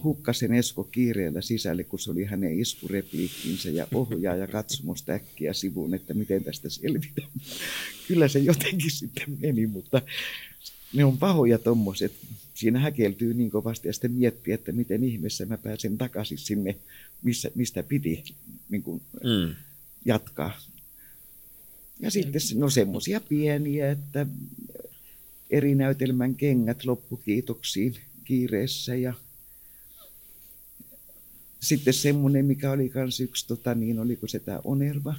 hukkasin 0.02 0.52
Esko 0.52 0.84
kiireellä 0.84 1.40
sisälle, 1.40 1.84
kun 1.84 1.98
se 1.98 2.10
oli 2.10 2.24
hänen 2.24 2.60
iskurepliikkinsä 2.60 3.70
ja 3.70 3.86
ohjaa 3.94 4.36
ja 4.36 4.46
katsomusta 4.46 5.12
äkkiä 5.12 5.52
sivuun, 5.52 5.94
että 5.94 6.14
miten 6.14 6.44
tästä 6.44 6.70
selvitään. 6.70 7.28
Kyllä 8.08 8.28
se 8.28 8.38
jotenkin 8.38 8.90
sitten 8.90 9.38
meni, 9.38 9.66
mutta 9.66 10.02
ne 10.92 11.04
on 11.04 11.18
pahoja 11.18 11.58
tommoset. 11.58 12.12
Siinä 12.56 12.80
häkeltyy 12.80 13.34
niin 13.34 13.50
kovasti 13.50 13.88
ja 13.88 13.92
sitten 13.92 14.12
miettii, 14.12 14.54
että 14.54 14.72
miten 14.72 15.04
ihmeessä 15.04 15.46
mä 15.46 15.58
pääsen 15.58 15.98
takaisin 15.98 16.38
sinne, 16.38 16.76
missä, 17.22 17.50
mistä 17.54 17.82
piti 17.82 18.24
niin 18.68 18.82
kuin, 18.82 19.02
mm. 19.24 19.54
jatkaa. 20.04 20.60
Ja 22.00 22.10
sitten 22.10 22.40
no 22.54 22.70
semmoisia 22.70 23.20
pieniä, 23.20 23.90
että 23.90 24.26
eri 25.50 25.74
näytelmän 25.74 26.34
kengät 26.34 26.84
loppukiitoksiin 26.84 27.96
kiireessä 28.24 28.94
ja 28.94 29.14
sitten 31.60 31.94
semmoinen, 31.94 32.44
mikä 32.44 32.70
oli 32.70 32.92
myös 32.94 33.20
yksi, 33.20 33.46
tota, 33.48 33.74
niin 33.74 33.98
oliko 33.98 34.28
se 34.28 34.38
tämä 34.38 34.60
Onerva, 34.64 35.14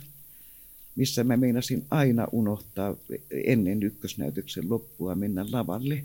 missä 0.95 1.23
mä 1.23 1.37
meinasin 1.37 1.85
aina 1.91 2.27
unohtaa 2.31 2.95
ennen 3.31 3.83
ykkösnäytöksen 3.83 4.69
loppua 4.69 5.15
mennä 5.15 5.45
lavalle. 5.51 6.03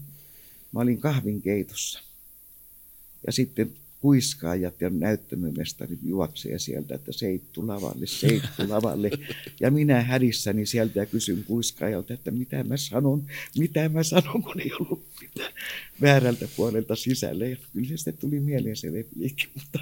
Mä 0.73 0.81
olin 0.81 1.01
kahvinkeitossa. 1.01 2.03
Ja 3.27 3.33
sitten 3.33 3.73
kuiskaajat 4.01 4.81
ja 4.81 4.91
näyttämömestari 4.91 5.99
juoksee 6.05 6.59
sieltä, 6.59 6.95
että 6.95 7.13
seittu 7.13 7.67
lavalle, 7.67 8.07
seittu 8.07 8.69
lavalle. 8.69 9.11
Ja 9.61 9.71
minä 9.71 10.03
hädissäni 10.03 10.67
sieltä 10.67 10.99
ja 10.99 11.07
kysyn 11.07 11.45
kuiskaajalta, 11.45 12.15
että 12.15 12.31
mitä 12.31 12.65
mä 12.65 12.77
sanon, 12.77 13.23
mitä 13.59 13.89
mä 13.89 14.03
sanon, 14.03 14.43
kun 14.43 14.61
ei 14.61 14.73
ollut 14.81 15.05
mitään 15.21 15.53
väärältä 16.01 16.49
puolelta 16.57 16.97
sisälle. 16.97 17.51
Ja 17.51 17.57
kyllä 17.73 17.97
se 17.97 18.13
tuli 18.13 18.41
mieleen 18.41 18.77
se 18.77 18.91
repliikki, 18.91 19.49
mutta 19.55 19.79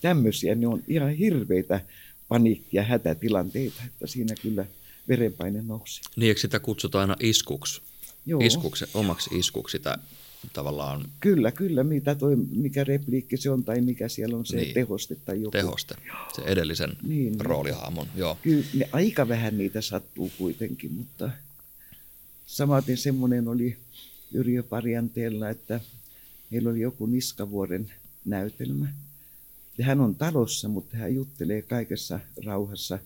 tämmöisiä 0.00 0.54
ne 0.54 0.66
on 0.66 0.82
ihan 0.88 1.10
hirveitä 1.10 1.80
paniikki- 2.28 2.76
ja 2.76 2.82
hätätilanteita, 2.82 3.82
että 3.86 4.06
siinä 4.06 4.34
kyllä 4.42 4.66
verenpaine 5.08 5.62
nousi. 5.62 6.00
Niin, 6.16 6.28
eikö 6.28 6.40
sitä 6.40 6.60
kutsutaan 6.60 7.10
aina 7.10 7.16
iskuksi? 7.20 7.80
Joo. 8.28 8.40
Iskuksi, 8.40 8.84
omaksi 8.94 9.38
iskuksi 9.38 9.72
sitä 9.72 9.98
tavallaan... 10.52 11.08
Kyllä, 11.20 11.52
kyllä, 11.52 11.84
mitä 11.84 12.14
toi, 12.14 12.36
mikä 12.36 12.84
repliikki 12.84 13.36
se 13.36 13.50
on 13.50 13.64
tai 13.64 13.80
mikä 13.80 14.08
siellä 14.08 14.36
on 14.36 14.46
se 14.46 14.56
niin. 14.56 14.74
tehoste 14.74 15.16
tai 15.24 15.42
joku. 15.42 15.50
Tehoste, 15.50 15.94
se 16.36 16.42
edellisen 16.42 16.90
niin, 17.02 17.32
niin. 17.32 17.40
roolihaamon, 17.40 18.06
joo. 18.16 18.38
Kyllä, 18.42 18.64
ne, 18.74 18.88
aika 18.92 19.28
vähän 19.28 19.58
niitä 19.58 19.80
sattuu 19.80 20.30
kuitenkin, 20.38 20.92
mutta 20.92 21.30
samaten 22.46 22.96
semmoinen 22.96 23.48
oli 23.48 23.76
Yrjö 24.32 24.62
Parjanteella, 24.62 25.48
että 25.48 25.80
meillä 26.50 26.70
oli 26.70 26.80
joku 26.80 27.06
Niskavuoren 27.06 27.92
näytelmä. 28.24 28.86
Ja 29.78 29.84
hän 29.84 30.00
on 30.00 30.14
talossa, 30.14 30.68
mutta 30.68 30.96
hän 30.96 31.14
juttelee 31.14 31.62
kaikessa 31.62 32.20
rauhassa 32.44 32.98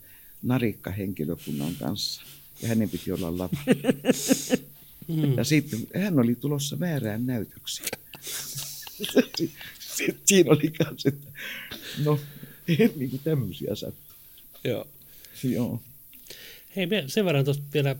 narikkahenkilökunnan 0.42 1.74
kanssa. 1.74 2.22
Ja 2.62 2.68
hänen 2.68 2.90
piti 2.90 3.12
olla 3.12 3.38
lava. 3.38 3.56
Mm. 5.08 5.36
Ja 5.36 5.44
sitten 5.44 5.80
hän 6.02 6.18
oli 6.18 6.34
tulossa 6.34 6.80
väärään 6.80 7.26
näytökseen. 7.26 7.88
Siinä 10.24 10.50
oli 10.50 10.70
kanssa, 10.70 11.08
että 11.08 11.26
no, 12.04 12.18
niin 12.68 13.10
kuin 13.10 13.20
tämmöisiä 13.24 13.74
sattuu. 13.74 14.16
Joo. 14.64 14.86
Joo. 15.44 15.80
Hei, 16.76 16.86
me 16.86 17.04
sen 17.06 17.24
verran 17.24 17.44
tuosta 17.44 17.62
vielä 17.74 17.96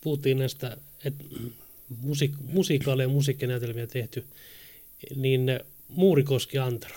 puhuttiin 0.00 0.38
näistä, 0.38 0.76
että 1.04 1.24
musiik- 2.02 2.52
musiikaaleja 2.52 3.08
ja 3.08 3.12
musiikkinäytelmiä 3.12 3.86
tehty, 3.86 4.24
niin 5.16 5.60
Muurikoski 5.88 6.58
Antero. 6.58 6.96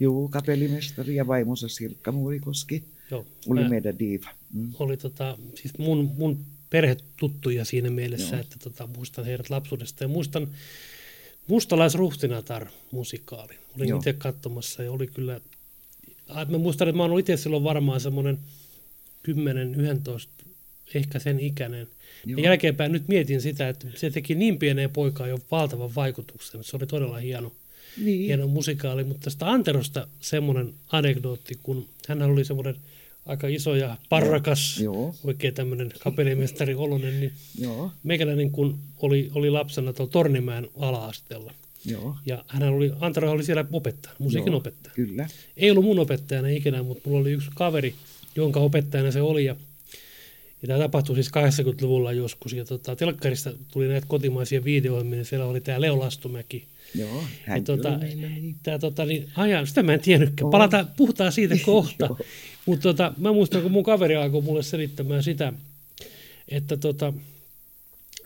Joo, 0.00 0.28
kapellimestari 0.28 1.14
ja 1.14 1.26
vaimonsa 1.26 1.68
Sirkka 1.68 2.12
Muurikoski. 2.12 2.84
Joo, 3.10 3.26
oli 3.48 3.68
meidän 3.68 3.98
diiva. 3.98 4.28
Mm. 4.52 4.72
Oli 4.78 4.96
tota, 4.96 5.38
siis 5.54 5.78
mun, 5.78 6.10
mun 6.18 6.44
perhetuttuja 6.72 7.64
siinä 7.64 7.90
mielessä, 7.90 8.36
Joo. 8.36 8.40
että 8.40 8.56
tota, 8.58 8.88
muistan 8.96 9.24
heidät 9.24 9.50
lapsuudesta 9.50 10.04
ja 10.04 10.08
muistan 10.08 10.48
Mustalaisruhtinatar 11.46 12.66
musikaali. 12.90 13.54
Olin 13.76 13.88
Joo. 13.88 13.98
itse 13.98 14.12
katsomassa 14.12 14.82
ja 14.82 14.92
oli 14.92 15.06
kyllä, 15.06 15.40
mä 16.48 16.58
muistan, 16.58 16.88
että 16.88 16.96
mä 16.96 17.02
oon 17.02 17.18
itse 17.18 17.36
silloin 17.36 17.64
varmaan 17.64 18.00
semmoinen 18.00 18.38
10-11, 19.28 20.44
ehkä 20.94 21.18
sen 21.18 21.40
ikäinen. 21.40 21.88
Joo. 22.26 22.38
Ja 22.38 22.44
jälkeenpäin 22.44 22.92
nyt 22.92 23.08
mietin 23.08 23.40
sitä, 23.40 23.68
että 23.68 23.86
se 23.94 24.10
teki 24.10 24.34
niin 24.34 24.58
pieneen 24.58 24.90
poikaan 24.90 25.30
jo 25.30 25.38
valtavan 25.50 25.94
vaikutuksen. 25.94 26.64
Se 26.64 26.76
oli 26.76 26.86
todella 26.86 27.16
hieno, 27.16 27.52
niin. 27.96 28.20
hieno 28.20 28.46
musikaali, 28.46 29.04
mutta 29.04 29.24
tästä 29.24 29.50
Anterosta 29.50 30.06
semmoinen 30.20 30.74
anekdootti, 30.88 31.58
kun 31.62 31.88
hän 32.08 32.22
oli 32.22 32.44
semmoinen– 32.44 32.76
aika 33.26 33.48
iso 33.48 33.74
ja 33.74 33.96
parrakas, 34.08 34.80
Joo. 34.80 35.14
oikein 35.24 35.54
tämmöinen 35.54 35.92
kapellimestari 35.98 36.74
Olonen, 36.74 37.20
niin 37.20 37.32
Joo. 37.58 37.90
meikäläinen 38.02 38.50
kun 38.50 38.78
oli, 38.98 39.30
oli 39.34 39.50
lapsena 39.50 39.92
tuolla 39.92 40.12
Tornimäen 40.12 40.68
ala-asteella. 40.80 41.52
Joo. 41.84 42.16
Ja 42.26 42.44
hän 42.48 42.62
oli, 42.62 42.92
Antero 43.00 43.30
oli 43.30 43.44
siellä 43.44 43.64
opettaja, 43.72 44.14
musiikin 44.18 44.50
Joo, 44.52 44.58
opettaja. 44.58 44.94
Kyllä. 44.94 45.28
Ei 45.56 45.70
ollut 45.70 45.84
mun 45.84 45.98
opettajana 45.98 46.48
ikinä, 46.48 46.82
mutta 46.82 47.08
mulla 47.08 47.20
oli 47.20 47.32
yksi 47.32 47.50
kaveri, 47.54 47.94
jonka 48.36 48.60
opettajana 48.60 49.10
se 49.10 49.22
oli. 49.22 49.44
Ja, 49.44 49.56
ja 50.62 50.68
tämä 50.68 50.78
tapahtui 50.78 51.14
siis 51.14 51.28
80-luvulla 51.28 52.12
joskus. 52.12 52.52
Ja 52.52 52.64
tota, 52.64 52.96
telkkarista 52.96 53.52
tuli 53.72 53.88
näitä 53.88 54.06
kotimaisia 54.06 54.64
videoita, 54.64 55.10
niin 55.10 55.24
siellä 55.24 55.46
oli 55.46 55.60
tämä 55.60 55.80
Leo 55.80 55.98
Lastumäki. 55.98 56.64
Joo, 56.94 57.24
hän 57.44 57.58
ja, 57.58 57.64
tota, 57.64 57.96
niin. 57.98 58.56
Tää, 58.62 58.78
tota, 58.78 59.04
niin, 59.04 59.28
aja, 59.36 59.66
sitä 59.66 59.82
mä 59.82 59.94
en 59.94 60.00
tiennytkään. 60.00 60.50
Palataan, 60.50 60.88
puhutaan 60.96 61.32
siitä 61.32 61.54
kohta. 61.64 62.08
Mutta 62.66 62.82
tota, 62.82 63.12
mä 63.18 63.32
muistan, 63.32 63.62
kun 63.62 63.72
mun 63.72 63.84
kaveri 63.84 64.16
alkoi 64.16 64.42
mulle 64.42 64.62
selittämään 64.62 65.22
sitä, 65.22 65.52
että 66.48 66.76
tota, 66.76 67.12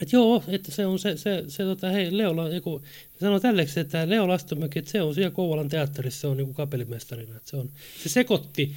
Et 0.02 0.12
joo, 0.12 0.42
että 0.48 0.72
se 0.72 0.86
on 0.86 0.98
se, 0.98 1.16
se, 1.16 1.44
se 1.48 1.62
tota, 1.62 1.90
hei, 1.90 2.18
Leo, 2.18 2.48
joku, 2.48 2.82
sanoo 3.20 3.40
tälleksi, 3.40 3.80
että 3.80 4.10
Leo 4.10 4.28
Lastomäki, 4.28 4.78
että 4.78 4.90
se 4.90 5.02
on 5.02 5.14
siellä 5.14 5.30
Kouvolan 5.30 5.68
teatterissa, 5.68 6.20
se 6.20 6.26
on 6.26 6.36
niin 6.36 6.54
kapellimestarina. 6.54 7.36
Että 7.36 7.50
se, 7.50 7.56
on, 7.56 7.70
se 8.02 8.08
sekoitti 8.08 8.72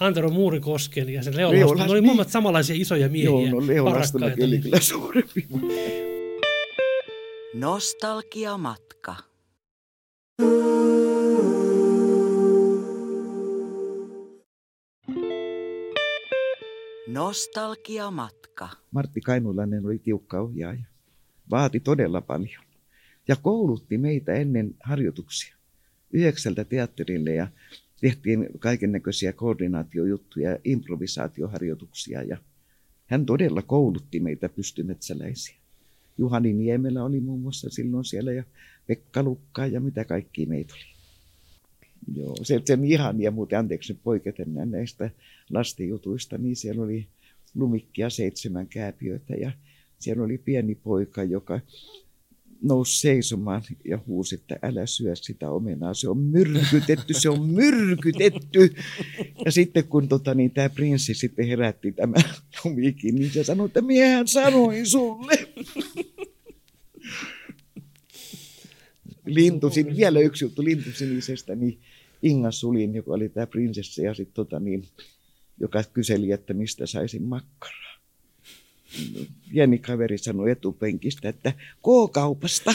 Antero 0.00 0.30
Muurikosken 0.30 1.08
ja 1.08 1.22
se 1.22 1.36
Leo, 1.36 1.52
Leo 1.52 1.60
Lastomäki, 1.60 1.92
ne 1.92 2.10
oli 2.10 2.16
niin. 2.16 2.30
samanlaisia 2.30 2.76
isoja 2.78 3.08
miehiä. 3.08 3.50
Joo, 3.50 3.60
no 3.60 3.66
Leo 3.66 3.84
Lastomäki 3.84 4.44
oli 4.44 4.58
kyllä 4.58 4.80
suurempi. 4.80 5.46
Nostalgiamatka. 7.54 9.16
Nostalgiamatka. 17.08 18.68
Martti 18.90 19.20
Kainulainen 19.20 19.86
oli 19.86 19.98
tiukka 19.98 20.40
ohjaaja. 20.40 20.84
Vaati 21.50 21.80
todella 21.80 22.20
paljon. 22.20 22.64
Ja 23.28 23.36
koulutti 23.36 23.98
meitä 23.98 24.32
ennen 24.32 24.74
harjoituksia. 24.80 25.56
Yhdeksältä 26.12 26.64
teatterille 26.64 27.34
ja 27.34 27.48
tehtiin 28.00 28.48
kaiken 28.58 28.92
näköisiä 28.92 29.32
koordinaatiojuttuja 29.32 30.50
ja 30.50 30.58
improvisaatioharjoituksia. 30.64 32.22
Ja 32.22 32.36
hän 33.06 33.26
todella 33.26 33.62
koulutti 33.62 34.20
meitä 34.20 34.48
pystymetsäläisiä. 34.48 35.56
Juhani 36.18 36.52
Niemelä 36.52 37.04
oli 37.04 37.20
muun 37.20 37.40
muassa 37.40 37.70
silloin 37.70 38.04
siellä 38.04 38.32
ja 38.32 38.44
Pekka 38.86 39.22
Lukka 39.22 39.66
ja 39.66 39.80
mitä 39.80 40.04
kaikki 40.04 40.46
meitä 40.46 40.74
oli. 40.74 40.97
Joo, 42.14 42.36
se, 42.42 42.62
sen 42.64 42.84
ihania 42.84 43.30
muuten, 43.30 43.58
anteeksi 43.58 43.94
poiketen 43.94 44.54
näistä 44.64 45.10
lastenjutuista, 45.50 46.38
niin 46.38 46.56
siellä 46.56 46.82
oli 46.82 47.06
lumikkia 47.54 48.10
seitsemän 48.10 48.66
kääpiöitä 48.66 49.34
ja 49.34 49.52
siellä 49.98 50.24
oli 50.24 50.38
pieni 50.38 50.74
poika, 50.74 51.22
joka 51.22 51.60
nousi 52.62 53.00
seisomaan 53.00 53.62
ja 53.84 53.98
huusi, 54.06 54.34
että 54.34 54.58
älä 54.62 54.86
syö 54.86 55.16
sitä 55.16 55.50
omenaa, 55.50 55.94
se 55.94 56.08
on 56.08 56.18
myrkytetty, 56.18 57.14
se 57.14 57.30
on 57.30 57.48
myrkytetty. 57.48 58.74
Ja 59.44 59.52
sitten 59.52 59.84
kun 59.84 60.08
tota, 60.08 60.34
niin, 60.34 60.50
tämä 60.50 60.68
prinssi 60.68 61.14
sitten 61.14 61.46
herätti 61.46 61.92
tämän 61.92 62.24
lumikin, 62.64 63.14
niin 63.14 63.30
se 63.30 63.44
sanoi, 63.44 63.66
että 63.66 63.80
miehän 63.80 64.28
sanoi 64.28 64.86
sulle. 64.86 65.48
Lintusin, 69.34 69.96
vielä 69.96 70.20
yksi 70.20 70.44
juttu 70.44 70.64
lintusinisestä, 70.64 71.54
niin 71.54 71.80
Inga 72.22 72.50
Sulin, 72.50 72.94
joka 72.94 73.12
oli 73.12 73.28
tämä 73.28 73.46
prinsessa, 73.46 74.02
ja 74.02 74.14
sitten 74.14 74.34
tota, 74.34 74.60
niin, 74.60 74.84
joka 75.60 75.84
kyseli, 75.92 76.32
että 76.32 76.54
mistä 76.54 76.86
saisin 76.86 77.22
makkaraa. 77.22 77.98
Pieni 79.50 79.78
kaveri 79.78 80.18
sanoi 80.18 80.50
etupenkistä, 80.50 81.28
että 81.28 81.52
K-kaupasta. 81.82 82.74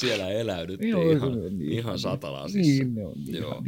Siellä 0.00 0.30
eläydyttiin 0.30 0.90
Joo, 0.90 1.12
ihan, 1.12 1.58
niin, 1.58 1.72
ihan 1.72 1.98
satalaisissa. 1.98 2.84
Niin, 2.84 2.94
ne 2.94 3.06
on 3.06 3.14
niin 3.24 3.36
Joo. 3.36 3.62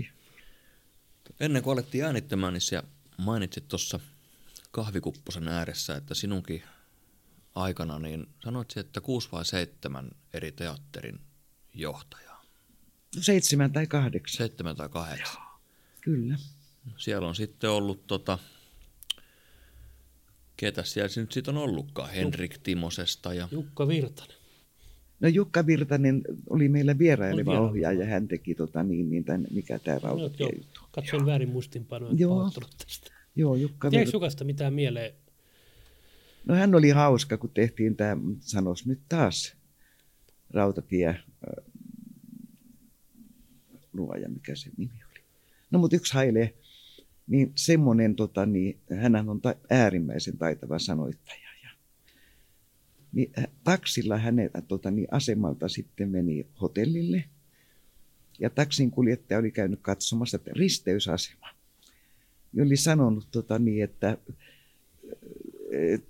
Ennen 1.41 1.63
kuin 1.63 1.73
alettiin 1.73 2.05
äänittämään, 2.05 2.53
niin 2.53 2.61
sä 2.61 2.83
mainitsit 3.19 3.69
tuossa 3.69 4.01
kahvikupposen 4.71 5.49
ääressä, 5.49 5.97
että 5.97 6.15
sinunkin 6.15 6.63
aikana, 7.57 7.99
niin 7.99 8.27
sanoit 8.45 8.77
että 8.77 9.01
kuusi 9.01 9.29
vai 9.33 9.45
seitsemän 9.45 10.11
eri 10.35 10.53
teatterin 10.53 11.21
johtajaa? 11.75 12.45
Seitsemän 13.21 13.73
tai 13.73 13.87
kahdeksan. 13.87 14.39
Seitsemän 14.39 14.77
tai 14.77 14.89
kahdeksan. 14.89 15.43
Joo, 15.43 15.61
kyllä. 16.01 16.39
Siellä 16.97 17.29
on 17.29 17.35
sitten 17.35 17.71
ollut 17.71 18.07
tota, 18.07 18.39
ketä 20.57 20.83
siellä 20.83 21.11
nyt 21.17 21.33
sitten 21.33 21.57
on 21.57 21.63
ollutkaan? 21.63 22.11
Henrik 22.11 22.59
Timosesta 22.59 23.35
ja... 23.35 23.49
Jukka 23.51 23.89
Virtanen. 23.89 24.37
No 25.21 25.29
Jukka 25.29 25.67
Virtanen 25.67 26.23
oli 26.51 26.69
meillä 26.69 26.99
vieraileva 26.99 27.61
ohjaaja. 27.61 28.07
Hän 28.07 28.29
teki 28.29 28.55
tota, 28.55 28.83
niin, 28.83 29.11
niin 29.11 29.25
tämän, 29.25 29.47
mikä 29.51 29.79
tämä 29.79 29.99
rautatiejuttu. 29.99 30.81
No, 30.81 30.89
Katsoin 30.91 31.27
väärin 31.27 31.49
muistinpanoa, 31.49 32.11
Joo. 32.17 32.51
tästä. 32.79 33.11
Joo, 33.37 33.55
Jukka 33.55 33.91
Tiedätkö 33.91 34.17
Jukasta 34.17 34.45
mitään 34.45 34.75
mieleen? 34.75 35.15
No 36.47 36.55
hän 36.55 36.75
oli 36.75 36.91
hauska, 36.91 37.37
kun 37.37 37.51
tehtiin 37.51 37.97
tämä, 37.97 38.17
sanos 38.41 38.87
nyt 38.87 39.01
taas, 39.09 39.57
rautatie, 40.51 41.21
luoja, 43.93 44.29
mikä 44.29 44.55
se 44.55 44.71
nimi 44.77 45.05
oli. 45.11 45.21
No 45.71 45.79
mutta 45.79 45.97
yksi 45.97 46.15
hailee, 46.15 46.55
niin 47.27 47.53
semmoinen, 47.55 48.17
tota, 48.17 48.47
niin, 48.47 48.81
hän 49.01 49.29
on 49.29 49.41
ta- 49.41 49.55
äärimmäisen 49.71 50.39
taitava 50.39 50.79
sanoittaja. 50.79 51.49
Ja, 51.63 51.71
niin, 53.13 53.33
taksilla 53.65 54.19
hänet 54.19 54.53
tota, 54.69 54.91
niin, 54.91 55.09
asemalta 55.11 55.69
sitten 55.69 56.09
meni 56.09 56.47
hotellille. 56.61 57.25
Ja 58.39 58.51
taksin 58.51 58.91
kuljettaja 58.91 59.39
oli 59.39 59.51
käynyt 59.51 59.81
katsomassa, 59.83 60.37
että 60.37 60.51
risteysasema. 60.55 61.49
Ja 62.53 62.65
oli 62.65 62.77
sanonut, 62.77 63.29
tota, 63.31 63.59
niin, 63.59 63.85
että 63.85 64.19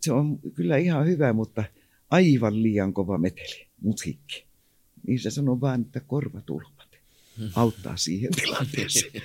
se 0.01 0.13
on 0.13 0.39
kyllä 0.55 0.77
ihan 0.77 1.07
hyvä, 1.07 1.33
mutta 1.33 1.65
aivan 2.11 2.63
liian 2.63 2.93
kova 2.93 3.19
meteli, 3.19 3.67
musiikki. 3.81 4.45
Niin 5.07 5.21
se 5.21 5.31
sanoi 5.31 5.61
vaan, 5.61 5.81
että 5.81 6.01
korvatulpat 6.01 6.89
auttaa 7.55 7.97
siihen 7.97 8.31
tilanteeseen. 8.43 9.23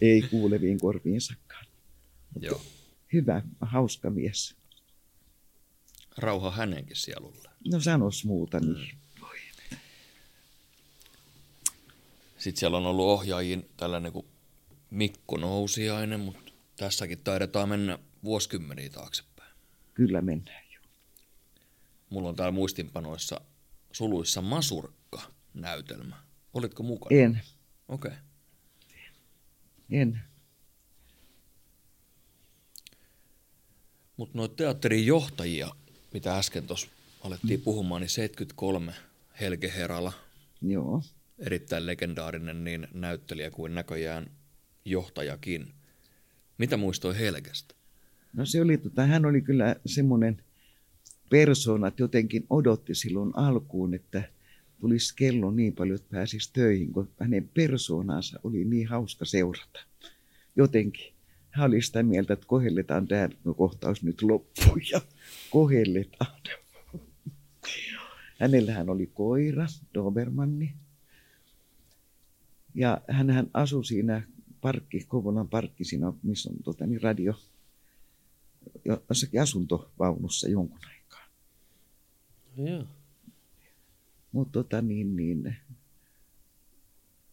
Ei 0.00 0.22
kuuleviin 0.22 0.80
korviinsakaan. 0.80 1.66
Joo. 2.40 2.62
Hyvä, 3.12 3.42
hauska 3.60 4.10
mies. 4.10 4.54
Rauha 6.18 6.50
hänenkin 6.50 6.96
sielulle. 6.96 7.48
No 7.72 7.80
sanos 7.80 8.24
muuta 8.24 8.60
niin. 8.60 8.76
Mm. 8.76 9.00
Sitten 12.38 12.60
siellä 12.60 12.76
on 12.76 12.86
ollut 12.86 13.06
ohjaajin 13.06 13.68
tällainen 13.76 14.12
kuin 14.12 14.26
Mikko 14.90 15.36
Nousiainen, 15.36 16.20
mutta 16.20 16.52
tässäkin 16.76 17.18
taidetaan 17.24 17.68
mennä 17.68 17.98
vuosikymmeniä 18.24 18.90
taaksepäin. 18.90 19.29
Kyllä 20.00 20.20
mennään 20.22 20.64
jo. 20.74 20.80
Mulla 22.10 22.28
on 22.28 22.36
täällä 22.36 22.52
muistinpanoissa 22.52 23.40
suluissa 23.92 24.42
Masurkka-näytelmä. 24.42 26.16
Olitko 26.54 26.82
mukana? 26.82 27.20
En. 27.20 27.40
Okei. 27.88 28.10
Okay. 28.10 28.22
En. 29.90 30.20
Mutta 34.16 34.38
noita 34.38 34.54
teatterin 34.54 35.06
johtajia, 35.06 35.68
mitä 36.12 36.38
äsken 36.38 36.66
tuossa 36.66 36.88
alettiin 37.24 37.60
mm. 37.60 37.64
puhumaan, 37.64 38.00
niin 38.00 38.10
73 38.10 38.94
Helge 39.40 39.72
Herala. 39.76 40.12
Joo. 40.62 41.02
Erittäin 41.38 41.86
legendaarinen 41.86 42.64
niin 42.64 42.88
näyttelijä 42.94 43.50
kuin 43.50 43.74
näköjään 43.74 44.30
johtajakin. 44.84 45.74
Mitä 46.58 46.76
muistoi 46.76 47.18
Helgestä? 47.18 47.79
No 48.32 48.46
se 48.46 48.60
oli, 48.60 48.78
tota, 48.78 49.06
hän 49.06 49.26
oli 49.26 49.40
kyllä 49.40 49.76
semmoinen 49.86 50.42
persoona, 51.30 51.86
että 51.86 52.02
jotenkin 52.02 52.46
odotti 52.50 52.94
silloin 52.94 53.30
alkuun, 53.34 53.94
että– 53.94 54.22
tulisi 54.80 55.16
kello 55.16 55.50
niin 55.50 55.72
paljon, 55.72 55.96
että 55.96 56.10
pääsisi 56.10 56.52
töihin, 56.52 56.92
kun 56.92 57.08
hänen 57.20 57.50
persoonansa 57.54 58.40
oli 58.44 58.64
niin 58.64 58.88
hauska 58.88 59.24
seurata. 59.24 59.80
Jotenkin 60.56 61.12
hän 61.50 61.70
oli 61.70 61.82
sitä 61.82 62.02
mieltä, 62.02 62.32
että 62.32 62.46
kohelletaan 62.46 63.08
tämä 63.08 63.28
kohtaus 63.56 64.02
nyt 64.02 64.22
loppuun 64.22 64.80
ja 64.92 65.00
kohelletaan. 65.50 66.40
Hänellähän 68.40 68.90
oli 68.90 69.06
koira, 69.06 69.66
Dobermanni. 69.94 70.74
Ja 72.74 73.00
hän 73.08 73.50
asui 73.54 73.84
siinä 73.84 74.22
parkki, 74.60 75.04
Kouvolan 75.08 75.48
parkki, 75.48 75.84
siinä, 75.84 76.12
missä 76.22 76.50
on 76.50 76.56
tota, 76.64 76.86
niin 76.86 77.02
radio, 77.02 77.34
jossakin 79.08 79.42
asuntovaunussa 79.42 80.48
jonkun 80.48 80.80
aikaa. 80.88 81.26
Joo. 82.56 82.84
Mutta 84.32 84.52
tota, 84.52 84.82
niin, 84.82 85.16
niin, 85.16 85.56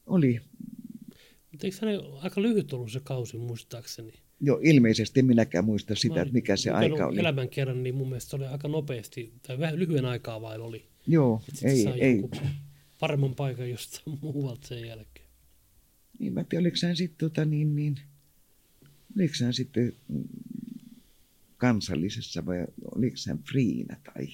oli. 0.06 0.42
Mutta 1.52 1.68
eikö 1.68 1.78
hänen 1.82 2.00
aika 2.22 2.42
lyhyt 2.42 2.74
ollut 2.74 2.92
se 2.92 3.00
kausi 3.00 3.38
muistaakseni? 3.38 4.14
Joo, 4.42 4.60
ilmeisesti 4.64 5.22
minäkään 5.22 5.66
muista 5.66 5.96
sitä, 5.96 6.22
että 6.22 6.34
mikä 6.34 6.56
se 6.56 6.72
aika 6.72 7.06
oli. 7.08 7.20
elämän 7.20 7.50
kerran, 7.50 7.84
niin 7.84 7.96
mun 7.96 8.10
mielestä 8.10 8.30
se 8.30 8.36
oli 8.36 8.46
aika 8.46 8.68
nopeasti, 8.68 9.34
tai 9.48 9.60
vähän 9.60 9.80
lyhyen 9.80 10.06
aikaa 10.06 10.42
vain 10.42 10.62
oli. 10.62 10.86
Joo, 11.08 11.42
ei, 11.64 11.88
ei. 12.00 12.24
Paremman 13.00 13.36
paikan 13.36 13.70
jostain 13.70 14.18
muualta 14.22 14.68
sen 14.68 14.88
jälkeen. 14.88 15.28
Niin 16.20 16.34
mä 16.34 16.44
tiedän, 16.44 16.64
oliko 16.64 16.78
hän 16.84 16.96
sitten 16.96 17.30
tota, 17.30 17.46
niin, 17.46 17.76
niin, 17.76 18.00
oliko 19.16 19.34
hän 19.44 19.54
sitten 19.54 19.94
kansallisessa 21.58 22.46
vai 22.46 22.65
oliko 22.96 23.15
hän 23.28 23.43
friinä 23.43 23.98
tai 24.04 24.28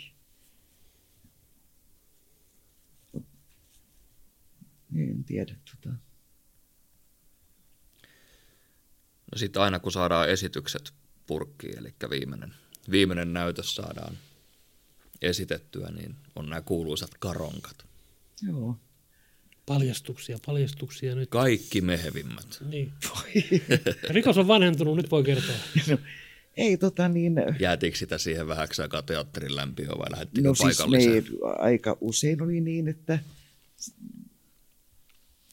En 4.95 5.23
tiedä. 5.23 5.55
Tota. 5.71 5.95
No 9.31 9.38
sitten 9.38 9.62
aina 9.62 9.79
kun 9.79 9.91
saadaan 9.91 10.29
esitykset 10.29 10.93
purkkiin, 11.27 11.77
eli 11.77 11.93
viimeinen 12.09 12.53
viimeinen 12.91 13.33
näytös 13.33 13.75
saadaan 13.75 14.17
esitettyä, 15.21 15.91
niin 15.91 16.15
on 16.36 16.49
nämä 16.49 16.62
kuuluisat 16.62 17.12
karonkat. 17.19 17.86
Joo. 18.41 18.79
Paljastuksia, 19.65 20.38
paljastuksia 20.45 21.15
nyt. 21.15 21.29
Kaikki 21.29 21.81
mehevimmät. 21.81 22.63
Niin. 22.65 22.93
Rikos 24.09 24.38
on 24.38 24.47
vanhentunut, 24.47 24.97
nyt 24.97 25.12
voi 25.12 25.23
kertoa. 25.23 25.55
No, 25.88 25.97
ei 26.57 26.77
tota 26.77 27.07
niin... 27.07 27.35
Jäätikö 27.59 27.97
sitä 27.97 28.17
siihen 28.17 28.47
vähäksi 28.47 28.81
aikaa 28.81 29.01
teatterin 29.01 29.55
lämpiöön 29.55 29.97
vai 29.97 30.11
lähdettikö 30.11 30.47
no 30.47 30.55
siis 30.55 30.79
me 30.87 31.23
aika 31.59 31.97
usein 32.01 32.41
oli 32.41 32.61
niin, 32.61 32.87
että 32.87 33.19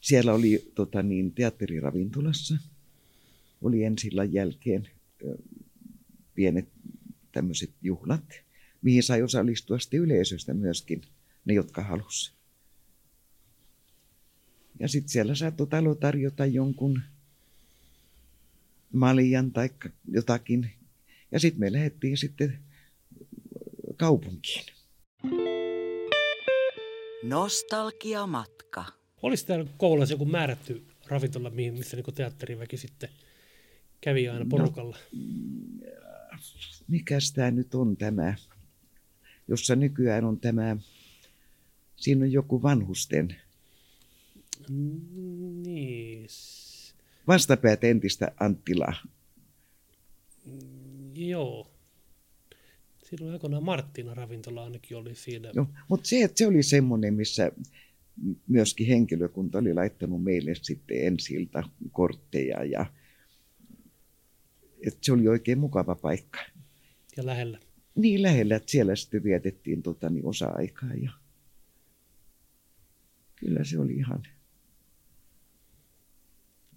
siellä 0.00 0.32
oli 0.32 0.72
tota 0.74 1.02
niin, 1.02 1.32
teatteriravintolassa, 1.32 2.54
oli 3.62 3.84
ensillan 3.84 4.32
jälkeen 4.32 4.88
pienet 6.34 6.68
tämmöiset 7.32 7.70
juhlat, 7.82 8.24
mihin 8.82 9.02
sai 9.02 9.22
osallistua 9.22 9.78
sitten 9.78 10.00
yleisöstä 10.00 10.54
myöskin, 10.54 11.02
ne 11.44 11.54
jotka 11.54 11.82
halusi. 11.82 12.32
Ja 14.80 14.88
sitten 14.88 15.08
siellä 15.08 15.34
saattoi 15.34 15.66
talo 15.66 15.94
tarjota 15.94 16.46
jonkun 16.46 17.02
maljan 18.92 19.50
tai 19.50 19.70
jotakin. 20.08 20.70
Ja 21.32 21.40
sitten 21.40 21.60
me 21.60 21.72
lähdettiin 21.72 22.16
sitten 22.16 22.58
kaupunkiin. 23.96 24.64
Nostalgiamatka. 27.22 28.84
Olisi 29.22 29.46
täällä 29.46 29.66
koulussa 29.76 30.14
joku 30.14 30.24
määrätty 30.24 30.86
ravintola, 31.06 31.50
mihin- 31.50 31.74
missä 31.78 31.96
niin 31.96 32.14
teatteriväki 32.14 32.76
sitten 32.76 33.08
kävi 34.00 34.28
aina 34.28 34.46
porukalla? 34.50 34.96
Mikäs 36.88 37.32
tämä 37.32 37.50
nyt 37.50 37.74
on 37.74 37.96
tämä, 37.96 38.34
jossa 39.48 39.76
nykyään 39.76 40.24
on 40.24 40.40
tämä, 40.40 40.76
siinä 41.96 42.24
on 42.24 42.32
joku 42.32 42.62
vanhusten, 42.62 43.36
Niin. 45.64 46.26
vastapäät 47.26 47.84
entistä 47.84 48.32
Anttilaa. 48.40 48.94
Joo. 51.30 51.70
Silloin 53.02 53.32
aikoinaan 53.32 53.64
Marttina 53.64 54.14
ravintola 54.14 54.64
ainakin 54.64 54.96
oli 54.96 55.14
siinä. 55.14 55.50
No, 55.56 55.68
mutta 55.88 56.08
se, 56.08 56.22
että 56.22 56.38
se 56.38 56.46
oli 56.46 56.62
semmoinen, 56.62 57.14
missä 57.14 57.52
myöskin 58.46 58.86
henkilökunta 58.86 59.58
oli 59.58 59.74
laittanut 59.74 60.24
meille 60.24 60.54
sitten 60.62 61.06
ensiltä 61.06 61.62
kortteja 61.92 62.64
ja 62.64 62.86
että 64.86 64.98
se 65.02 65.12
oli 65.12 65.28
oikein 65.28 65.58
mukava 65.58 65.94
paikka. 65.94 66.40
Ja 67.16 67.26
lähellä. 67.26 67.60
Niin 67.94 68.22
lähellä, 68.22 68.56
että 68.56 68.70
siellä 68.70 68.96
sitten 68.96 69.24
vietettiin 69.24 69.82
tota, 69.82 70.10
niin 70.10 70.26
osa-aikaa 70.26 70.94
ja 70.94 71.10
kyllä 73.36 73.64
se 73.64 73.78
oli 73.78 73.92
ihan, 73.92 74.22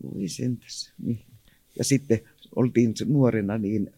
voi 0.03 0.27
sentäs. 0.27 0.93
Niin. 0.97 1.25
Ja 1.77 1.83
sitten 1.83 2.19
oltiin 2.55 2.93
nuorena 3.05 3.57
niin 3.57 3.91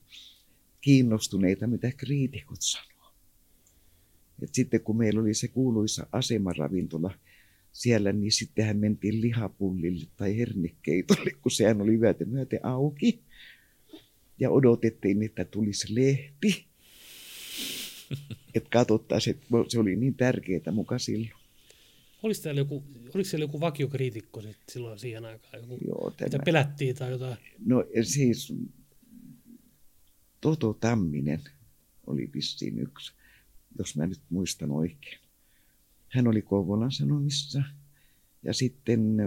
kiinnostuneita, 0.85 1.67
mitä 1.67 1.91
kriitikot 1.97 2.61
sanoo. 2.61 3.11
Et 4.41 4.53
sitten 4.53 4.81
kun 4.81 4.97
meillä 4.97 5.21
oli 5.21 5.33
se 5.33 5.47
kuuluisa 5.47 6.07
asemaravintola 6.11 7.11
siellä, 7.71 8.11
niin 8.11 8.31
sittenhän 8.31 8.77
mentiin 8.77 9.21
lihapullille 9.21 10.05
tai 10.17 10.37
hernikeitolle, 10.37 11.31
kun 11.41 11.51
sehän 11.51 11.81
oli 11.81 11.95
yötä 11.95 12.25
myöten 12.25 12.59
auki. 12.65 13.19
Ja 14.39 14.51
odotettiin, 14.51 15.23
että 15.23 15.45
tulisi 15.45 15.95
lehti. 15.95 16.65
Että 18.55 18.69
katsottaisiin, 18.69 19.35
että 19.35 19.47
se 19.67 19.79
oli 19.79 19.95
niin 19.95 20.15
tärkeää 20.15 20.71
muka 20.71 20.99
silloin. 20.99 21.31
Oliko 22.23 22.41
siellä 22.41 22.61
joku, 22.61 22.83
oliko 23.15 23.29
siellä 23.29 23.43
joku 23.43 23.59
vakiokriitikko 23.59 24.41
sit 24.41 24.57
silloin 24.71 24.99
siihen 24.99 25.25
aikaan? 25.25 25.61
Joku, 25.61 25.79
Joo, 25.87 26.09
mitä 26.09 26.29
tämä. 26.29 26.43
pelättiin 26.43 26.95
tai 26.95 27.11
jotain? 27.11 27.37
No 27.65 27.85
siis 28.03 28.53
Toto 30.45 30.73
Tamminen 30.73 31.41
oli 32.07 32.29
vissiin 32.33 32.79
yksi, 32.79 33.13
jos 33.77 33.97
mä 33.97 34.07
nyt 34.07 34.21
muistan 34.29 34.71
oikein. 34.71 35.19
Hän 36.09 36.27
oli 36.27 36.41
Kouvolan 36.41 36.91
Sanomissa 36.91 37.63
ja 38.43 38.53
sitten 38.53 39.17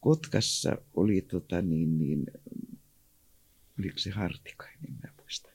Kotkassa 0.00 0.78
oli 0.94 1.20
tota 1.20 1.62
niin, 1.62 1.98
niin 1.98 2.26
oliko 3.78 3.98
se 3.98 4.10
Hartikainen, 4.10 4.92
mä 5.02 5.08
muistan. 5.18 5.52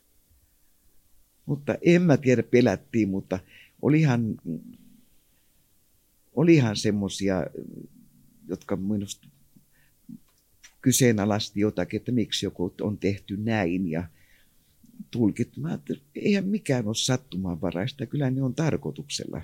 Mutta 1.45 1.75
en 1.81 2.01
mä 2.01 2.17
tiedä, 2.17 2.43
pelättiin, 2.43 3.09
mutta 3.09 3.39
olihan, 3.81 4.37
olihan 6.33 6.75
semmosia, 6.75 7.47
jotka 8.47 8.75
minusta 8.75 9.27
kyseenalaisti 10.81 11.59
jotakin, 11.59 11.97
että 11.97 12.11
miksi 12.11 12.45
joku 12.45 12.73
on 12.81 12.97
tehty 12.97 13.37
näin 13.37 13.87
ja 13.87 14.07
tulkittu. 15.11 15.61
Mä 15.61 15.73
että 15.73 15.93
eihän 16.15 16.47
mikään 16.47 16.87
ole 16.87 16.95
sattumanvaraista, 16.95 18.05
kyllä 18.05 18.31
ne 18.31 18.43
on 18.43 18.55
tarkoituksella 18.55 19.41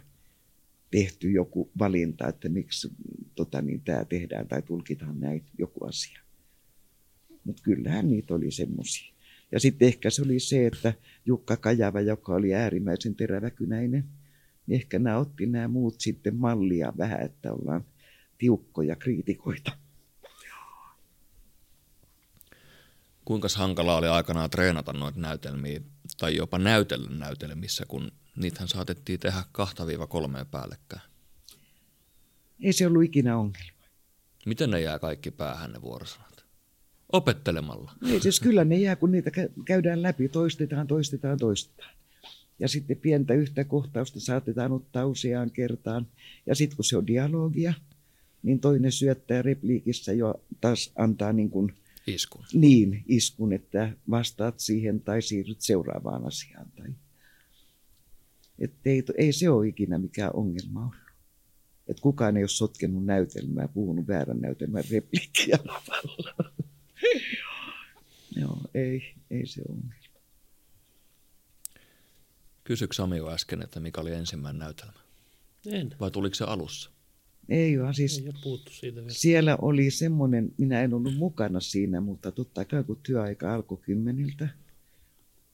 tehty 0.92 1.32
joku 1.32 1.70
valinta, 1.80 2.28
että 2.28 2.50
miksi 2.50 2.92
tota, 3.36 3.62
niin, 3.62 3.82
tämä 3.82 4.06
tehdään 4.06 4.48
tai 4.48 4.62
tulkitaan 4.62 5.20
näin 5.20 5.44
joku 5.58 5.86
asia. 5.86 6.20
Mutta 7.44 7.64
kyllähän 7.64 8.10
niitä 8.10 8.36
oli 8.36 8.52
semmoisia. 8.52 9.14
Ja 9.52 9.60
sitten 9.60 9.88
ehkä 9.88 10.10
se 10.10 10.22
oli 10.22 10.40
se, 10.40 10.68
että 10.68 10.94
Jukka 11.26 11.58
Kajava, 11.58 12.02
joka 12.02 12.36
oli 12.36 12.54
äärimmäisen 12.54 13.16
teräväkynäinen, 13.16 14.04
niin 14.68 14.76
ehkä 14.76 15.00
nämä 15.00 15.18
otti 15.18 15.46
nämä 15.46 15.68
muut 15.68 16.02
sitten 16.02 16.36
mallia 16.36 16.94
vähän, 16.98 17.22
että 17.22 17.54
ollaan 17.54 17.86
tiukkoja 18.38 18.96
kriitikoita. 18.96 19.72
Kuinka 23.28 23.48
hankalaa 23.56 23.98
oli 23.98 24.08
aikanaan 24.08 24.50
treenata 24.50 24.94
noita 24.94 25.20
näytelmiä 25.20 25.82
tai 26.18 26.36
jopa 26.36 26.60
näytellä 26.60 27.10
näytelmissä, 27.10 27.86
kun 27.88 28.12
niitähän 28.36 28.68
saatettiin 28.68 29.20
tehdä 29.20 29.44
2-3 30.42 30.46
päällekkäin. 30.52 31.02
Ei 32.64 32.74
se 32.74 32.88
ollut 32.88 33.04
ikinä 33.04 33.38
ongelma. 33.38 33.72
Miten 34.46 34.70
ne 34.70 34.82
jää 34.82 35.00
kaikki 35.00 35.32
päähän 35.32 35.72
ne 35.72 35.82
vuorosanat? 35.82 36.46
Opettelemalla. 37.12 37.92
Ei 38.12 38.22
siis 38.22 38.40
kyllä 38.40 38.64
ne 38.64 38.78
jää, 38.78 38.96
kun 38.96 39.12
niitä 39.12 39.30
kä- 39.30 39.64
käydään 39.66 40.02
läpi, 40.02 40.30
toistetaan, 40.30 40.88
toistetaan, 40.88 41.38
toistetaan. 41.38 41.94
Ja 42.60 42.68
sitten 42.68 42.98
pientä 42.98 43.34
yhtä 43.34 43.64
kohtausta 43.64 44.20
saatetaan 44.20 44.72
ottaa 44.72 45.06
useaan 45.06 45.52
kertaan. 45.52 46.08
Ja 46.46 46.56
sitten 46.56 46.76
kun 46.76 46.86
se 46.86 46.98
on 46.98 47.08
dialogia, 47.08 47.74
niin 48.44 48.60
toinen 48.60 48.92
syöttää 48.92 49.42
repliikissä 49.42 50.14
jo 50.14 50.42
taas 50.62 50.92
antaa 50.96 51.34
niin, 51.34 51.50
kuin, 51.50 51.74
Iskun. 52.08 52.46
niin 52.54 53.04
iskun, 53.08 53.54
että 53.54 53.92
vastaat 54.10 54.60
siihen 54.60 55.02
tai 55.02 55.22
siirryt 55.22 55.62
seuraavaan 55.62 56.28
asiaan. 56.28 56.72
Tai... 56.76 56.88
Että 58.60 58.90
ei, 58.90 59.04
ei 59.18 59.34
se 59.34 59.50
ole 59.50 59.68
ikinä 59.68 59.98
mikään 59.98 60.36
ongelma 60.36 60.80
ollut. 60.80 60.96
Että 61.88 62.02
kukaan 62.02 62.38
ei 62.38 62.44
ole 62.44 62.48
sotkenut 62.50 63.06
näytelmää, 63.06 63.68
puhunut 63.68 64.08
väärän 64.08 64.42
näytelmän 64.42 64.84
repliikkiä 64.92 65.58
lavalla. 65.66 66.54
Joo, 68.42 68.62
ei, 68.74 69.16
ei 69.32 69.48
se 69.48 69.62
ongelma. 69.70 69.94
Kysyks 72.64 72.96
Sami 72.96 73.18
jo 73.18 73.30
äsken, 73.30 73.62
että 73.62 73.80
mikä 73.80 74.02
oli 74.02 74.12
ensimmäinen 74.12 74.60
näytelmä? 74.60 75.00
En. 75.66 75.96
Vai 76.00 76.12
tuliko 76.12 76.36
se 76.36 76.44
alussa? 76.44 76.92
Ei 77.50 77.80
vaan 77.80 77.94
siis 77.94 78.20
Ei 78.20 78.26
ole 78.26 78.34
puhuttu 78.44 78.72
siitä 78.72 78.96
vielä. 78.96 79.14
siellä 79.14 79.58
oli 79.62 79.92
semmoinen, 79.92 80.52
minä 80.58 80.82
en 80.82 80.94
ollut 80.94 81.16
mukana 81.16 81.60
siinä, 81.60 82.02
mutta 82.02 82.32
totta 82.32 82.66
kai 82.66 82.84
kun 82.84 83.00
työaika 83.04 83.54
alkoi 83.54 83.78
kymmeniltä, 83.82 84.50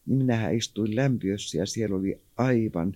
niin 0.05 0.17
minähän 0.17 0.55
istuin 0.55 0.95
lämpiössä 0.95 1.57
ja 1.57 1.65
siellä 1.65 1.95
oli 1.95 2.21
aivan 2.37 2.95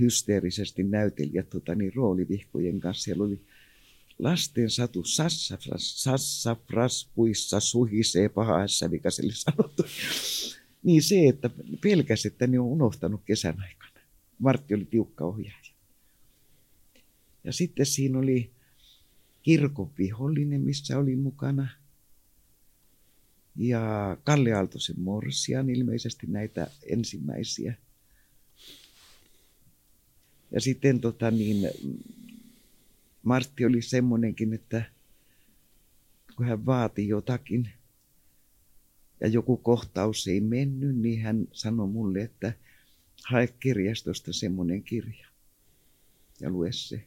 hysteerisesti 0.00 0.82
näytelijät 0.82 1.50
tota, 1.50 1.74
niin, 1.74 1.94
roolivihkojen 1.94 2.80
kanssa. 2.80 3.02
Siellä 3.02 3.24
oli 3.24 3.40
lasten 4.18 4.70
satu 4.70 5.04
sassafras, 5.04 6.02
sassafras 6.02 7.10
puissa 7.14 7.60
suhisee 7.60 8.30
se 9.10 9.22
oli 9.22 9.32
sanottu. 9.32 9.82
Niin 10.82 11.02
se, 11.02 11.28
että 11.28 11.50
pelkäsi, 11.80 12.28
että 12.28 12.46
ne 12.46 12.58
on 12.58 12.66
unohtanut 12.66 13.20
kesän 13.24 13.60
aikana. 13.60 14.00
Martti 14.38 14.74
oli 14.74 14.84
tiukka 14.84 15.24
ohjaaja. 15.24 15.71
Ja 17.44 17.52
sitten 17.52 17.86
siinä 17.86 18.18
oli 18.18 18.50
kirkon 19.42 19.90
vihollinen, 19.98 20.60
missä 20.60 20.98
oli 20.98 21.16
mukana. 21.16 21.68
Ja 23.56 24.16
Kalle 24.24 24.52
Aaltosen 24.52 25.00
morsian, 25.00 25.70
ilmeisesti 25.70 26.26
näitä 26.26 26.70
ensimmäisiä. 26.82 27.74
Ja 30.50 30.60
sitten 30.60 31.00
tota 31.00 31.30
niin, 31.30 31.68
Martti 33.22 33.64
oli 33.64 33.82
semmoinenkin, 33.82 34.54
että 34.54 34.84
kun 36.36 36.46
hän 36.46 36.66
vaati 36.66 37.08
jotakin, 37.08 37.70
ja 39.20 39.28
joku 39.28 39.56
kohtaus 39.56 40.28
ei 40.28 40.40
mennyt, 40.40 40.96
niin 40.96 41.20
hän 41.20 41.48
sanoi 41.52 41.88
mulle, 41.88 42.22
että 42.22 42.52
hae 43.24 43.46
kirjastosta 43.46 44.32
semmoinen 44.32 44.82
kirja 44.82 45.26
ja 46.40 46.50
lue 46.50 46.72
se. 46.72 47.04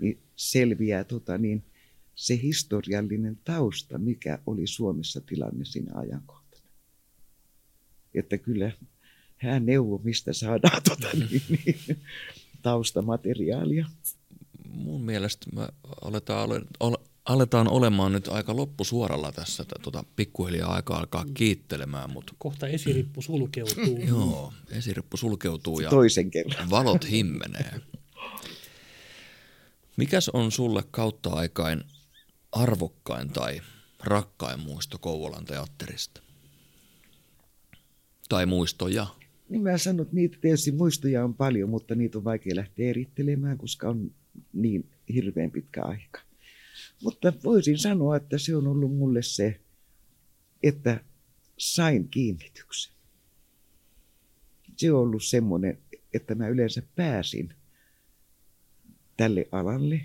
Niin 0.00 0.18
selviää 0.36 1.04
tota, 1.04 1.38
niin, 1.38 1.64
se 2.14 2.40
historiallinen 2.42 3.38
tausta, 3.44 3.98
mikä 3.98 4.38
oli 4.46 4.66
Suomessa 4.66 5.20
tilanne 5.20 5.64
siinä 5.64 5.92
ajankohtana. 5.94 6.62
Että 8.14 8.38
kyllä 8.38 8.72
hän 9.36 9.66
neuvoi, 9.66 10.00
mistä 10.02 10.32
saadaan 10.32 10.82
tota, 10.88 11.08
niin, 11.12 11.42
niin, 11.48 11.98
taustamateriaalia. 12.62 13.86
Mun 14.68 15.04
mielestä 15.04 15.46
me 15.54 15.68
aletaan, 16.02 16.50
ole, 16.80 16.96
aletaan 17.24 17.68
olemaan 17.68 18.12
nyt 18.12 18.28
aika 18.28 18.56
loppusuoralla 18.56 19.32
tässä. 19.32 19.64
Tuota, 19.82 20.04
pikkuhiljaa 20.16 20.74
aika 20.74 20.96
alkaa 20.96 21.24
kiittelemään. 21.34 22.10
Mutta... 22.10 22.32
Kohta 22.38 22.66
esirippu 22.66 23.22
sulkeutuu. 23.22 23.98
Joo, 24.08 24.52
esirippu 24.70 25.16
sulkeutuu 25.16 25.80
ja 25.80 25.90
Toisen 25.90 26.30
kerran. 26.30 26.70
valot 26.70 27.10
himmenee. 27.10 27.80
Mikäs 29.96 30.28
on 30.28 30.52
sulle 30.52 30.82
kautta 30.90 31.30
aikain 31.30 31.84
arvokkain 32.52 33.28
tai 33.28 33.60
rakkain 34.04 34.60
muisto 34.60 34.98
Kouvolan 34.98 35.44
teatterista? 35.44 36.22
Tai 38.28 38.46
muistoja? 38.46 39.06
Niin 39.48 39.62
mä 39.62 39.78
sanon, 39.78 40.02
että 40.02 40.14
niitä 40.14 40.38
tietysti 40.40 40.72
muistoja 40.72 41.24
on 41.24 41.34
paljon, 41.34 41.68
mutta 41.70 41.94
niitä 41.94 42.18
on 42.18 42.24
vaikea 42.24 42.56
lähteä 42.56 42.90
erittelemään, 42.90 43.58
koska 43.58 43.88
on 43.88 44.14
niin 44.52 44.90
hirveän 45.14 45.50
pitkä 45.50 45.82
aika. 45.82 46.20
Mutta 47.02 47.32
voisin 47.44 47.78
sanoa, 47.78 48.16
että 48.16 48.38
se 48.38 48.56
on 48.56 48.66
ollut 48.66 48.96
mulle 48.96 49.22
se, 49.22 49.60
että 50.62 51.00
sain 51.58 52.08
kiinnityksen. 52.08 52.94
Se 54.76 54.92
on 54.92 55.00
ollut 55.00 55.24
semmoinen, 55.24 55.78
että 56.14 56.34
mä 56.34 56.48
yleensä 56.48 56.82
pääsin 56.96 57.54
tälle 59.16 59.48
alalle 59.52 60.00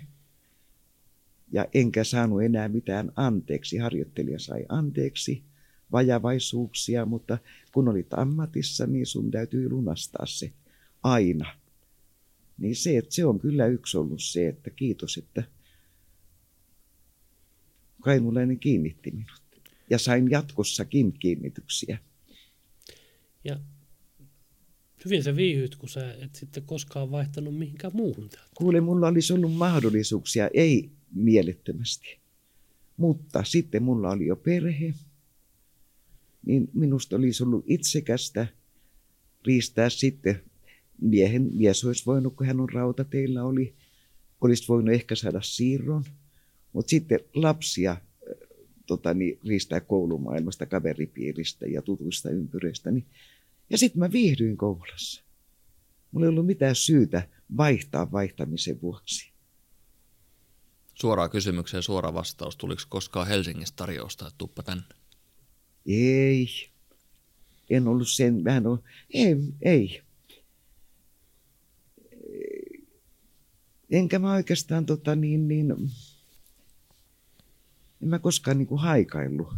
ja 1.52 1.66
enkä 1.74 2.04
saanut 2.04 2.42
enää 2.42 2.68
mitään 2.68 3.12
anteeksi. 3.16 3.76
Harjoittelija 3.76 4.38
sai 4.38 4.66
anteeksi 4.68 5.42
vajavaisuuksia, 5.92 7.06
mutta 7.06 7.38
kun 7.72 7.88
olit 7.88 8.14
ammatissa, 8.14 8.86
niin 8.86 9.06
sun 9.06 9.30
täytyy 9.30 9.70
lunastaa 9.70 10.26
se 10.26 10.52
aina. 11.02 11.58
Niin 12.58 12.76
se, 12.76 12.98
että 12.98 13.14
se 13.14 13.24
on 13.24 13.40
kyllä 13.40 13.66
yksi 13.66 13.96
ollut 13.96 14.22
se, 14.22 14.48
että 14.48 14.70
kiitos, 14.70 15.16
että 15.16 15.42
Kainulainen 18.02 18.58
kiinnitti 18.58 19.10
minut. 19.10 19.42
Ja 19.90 19.98
sain 19.98 20.30
jatkossakin 20.30 21.12
kiinnityksiä. 21.12 21.98
Ja 23.44 23.60
hyvin 25.04 25.22
sä 25.22 25.36
viihyt, 25.36 25.76
kun 25.76 25.88
sä 25.88 26.14
et 26.14 26.34
sitten 26.34 26.62
koskaan 26.62 27.10
vaihtanut 27.10 27.58
mihinkään 27.58 27.96
muuhun 27.96 28.28
täältä. 28.28 28.50
Kuule, 28.54 28.80
mulla 28.80 29.08
olisi 29.08 29.32
ollut 29.32 29.54
mahdollisuuksia, 29.54 30.50
ei 30.54 30.90
mielettömästi. 31.14 32.18
Mutta 32.96 33.44
sitten 33.44 33.82
mulla 33.82 34.10
oli 34.10 34.26
jo 34.26 34.36
perhe, 34.36 34.94
niin 36.46 36.70
minusta 36.74 37.16
olisi 37.16 37.42
ollut 37.42 37.64
itsekästä 37.66 38.46
riistää 39.46 39.88
sitten 39.90 40.42
miehen, 41.00 41.50
mies 41.52 41.84
olisi 41.84 42.06
voinut, 42.06 42.36
kun 42.36 42.46
hän 42.46 42.60
on 42.60 42.68
rautateillä 42.68 43.44
oli, 43.44 43.74
olisi 44.40 44.68
voinut 44.68 44.94
ehkä 44.94 45.14
saada 45.14 45.40
siirron, 45.42 46.04
mutta 46.72 46.90
sitten 46.90 47.20
lapsia 47.34 47.96
tota, 48.86 49.14
niin, 49.14 49.38
riistää 49.48 49.80
koulumaailmasta, 49.80 50.66
kaveripiiristä 50.66 51.66
ja 51.66 51.82
tutuista 51.82 52.30
ympyröistä. 52.30 52.90
Niin. 52.90 53.04
Ja 53.72 53.78
sitten 53.78 53.98
mä 53.98 54.12
viihdyin 54.12 54.56
Kouvolassa. 54.56 55.22
Mulla 56.10 56.26
ei 56.26 56.28
ollut 56.28 56.46
mitään 56.46 56.74
syytä 56.74 57.28
vaihtaa 57.56 58.12
vaihtamisen 58.12 58.80
vuoksi. 58.82 59.32
Suoraan 60.94 61.30
kysymykseen 61.30 61.82
suora 61.82 62.14
vastaus. 62.14 62.56
Tuliko 62.56 62.82
koskaan 62.88 63.26
Helsingistä 63.26 63.76
tarjousta, 63.76 64.26
että 64.26 64.38
tuppa 64.38 64.62
tänne? 64.62 64.84
Ei. 65.86 66.48
En 67.70 67.88
ollut 67.88 68.08
sen, 68.08 68.44
vähän 68.44 68.66
on, 68.66 68.82
ei, 69.14 69.36
ei. 69.62 70.02
Enkä 73.90 74.18
mä 74.18 74.32
oikeastaan 74.32 74.86
tota 74.86 75.16
niin, 75.16 75.48
niin 75.48 75.70
en 78.02 78.08
mä 78.08 78.18
koskaan 78.18 78.58
niin 78.58 78.68
kuin 78.68 78.80
haikaillut. 78.80 79.54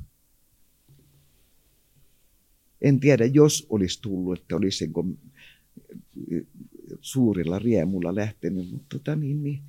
En 2.84 3.00
tiedä, 3.00 3.24
jos 3.24 3.66
olisi 3.70 4.02
tullut, 4.02 4.38
että 4.38 4.56
olisi 4.56 4.86
niin 4.86 6.48
suurilla 7.00 7.58
riemulla 7.58 8.14
lähtenyt, 8.14 8.70
mutta 8.70 8.98
tota 8.98 9.16
niin, 9.16 9.42
niin 9.42 9.62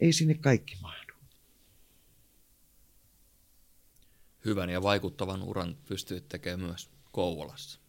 ei 0.00 0.12
sinne 0.12 0.34
kaikki 0.34 0.76
mahdu. 0.82 1.12
Hyvän 4.44 4.70
ja 4.70 4.82
vaikuttavan 4.82 5.42
uran 5.42 5.76
pystyit 5.88 6.28
tekemään 6.28 6.60
myös 6.60 6.90
Kouvolassa. 7.12 7.80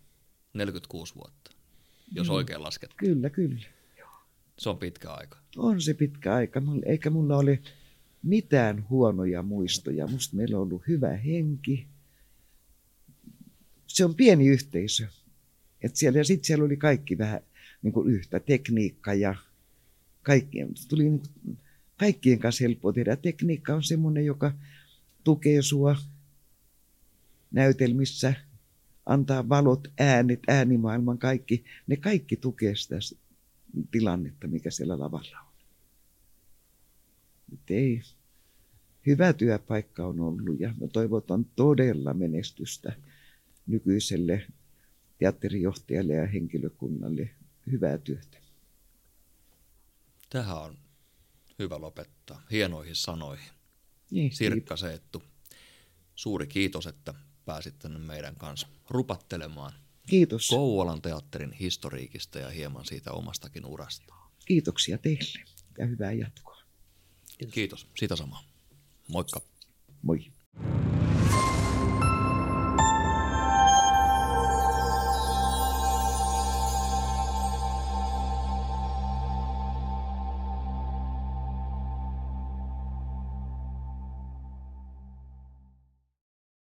46 0.53 1.15
vuotta, 1.15 1.51
jos 2.11 2.27
mm. 2.27 2.33
oikein 2.33 2.61
lasket. 2.61 2.93
Kyllä, 2.97 3.29
kyllä. 3.29 3.61
Se 4.59 4.69
on 4.69 4.77
pitkä 4.77 5.13
aika. 5.13 5.37
On 5.57 5.81
se 5.81 5.93
pitkä 5.93 6.33
aika, 6.33 6.61
eikä 6.85 7.09
mulla 7.09 7.37
ole 7.37 7.59
mitään 8.23 8.85
huonoja 8.89 9.43
muistoja. 9.43 10.07
Musta 10.07 10.35
meillä 10.35 10.57
on 10.57 10.63
ollut 10.63 10.87
hyvä 10.87 11.09
henki. 11.09 11.92
Se 13.93 14.05
on 14.05 14.15
pieni 14.15 14.47
yhteisö. 14.47 15.07
Et 15.81 15.95
siellä, 15.95 16.19
ja 16.19 16.23
sitten 16.23 16.45
siellä 16.45 16.65
oli 16.65 16.77
kaikki 16.77 17.17
vähän 17.17 17.41
niin 17.81 17.93
kuin 17.93 18.09
yhtä 18.09 18.39
tekniikka 18.39 19.13
ja 19.13 19.35
kaikkien, 20.23 20.69
tuli 20.89 21.03
niin 21.03 21.19
kuin, 21.19 21.57
kaikkien 21.97 22.39
kanssa 22.39 22.63
helppoa 22.63 22.93
tehdä. 22.93 23.15
Tekniikka 23.15 23.75
on 23.75 23.83
semmoinen, 23.83 24.25
joka 24.25 24.53
tukee 25.23 25.61
sua 25.61 25.95
näytelmissä, 27.51 28.33
antaa 29.05 29.49
valot, 29.49 29.87
äänet, 29.99 30.39
äänimaailman, 30.47 31.17
kaikki. 31.17 31.63
Ne 31.87 31.97
kaikki 31.97 32.35
tukee 32.35 32.75
sitä 32.75 32.95
tilannetta, 33.91 34.47
mikä 34.47 34.71
siellä 34.71 34.99
lavalla 34.99 35.39
on. 35.39 35.53
Nyt 37.51 37.71
ei. 37.71 38.01
Hyvä 39.05 39.33
työpaikka 39.33 40.05
on 40.05 40.19
ollut 40.19 40.59
ja 40.59 40.73
toivotan 40.93 41.45
todella 41.55 42.13
menestystä 42.13 42.93
nykyiselle 43.67 44.47
teatterijohtajalle 45.17 46.13
ja 46.13 46.27
henkilökunnalle. 46.27 47.29
Hyvää 47.71 47.97
työtä. 47.97 48.37
Tähän 50.29 50.57
on 50.57 50.77
hyvä 51.59 51.81
lopettaa. 51.81 52.41
Hienoihin 52.51 52.95
sanoihin. 52.95 53.49
Niin, 54.11 54.31
Sirkka 54.31 54.77
Seettu, 54.77 55.23
suuri 56.15 56.47
kiitos, 56.47 56.87
että 56.87 57.13
pääsit 57.45 57.79
tänne 57.79 57.99
meidän 57.99 58.35
kanssa 58.35 58.67
rupattelemaan. 58.89 59.73
Kiitos. 60.09 60.47
Kouvolan 60.47 61.01
teatterin 61.01 61.51
historiikista 61.51 62.39
ja 62.39 62.49
hieman 62.49 62.85
siitä 62.85 63.11
omastakin 63.11 63.65
urasta. 63.65 64.13
Kiitoksia 64.45 64.97
teille 64.97 65.45
ja 65.77 65.85
hyvää 65.85 66.11
jatkoa. 66.11 66.57
Kiitos. 67.37 67.53
Kiitos. 67.53 67.87
Sitä 67.97 68.15
samaa. 68.15 68.43
Moikka. 69.07 69.41
Moi. 70.01 70.31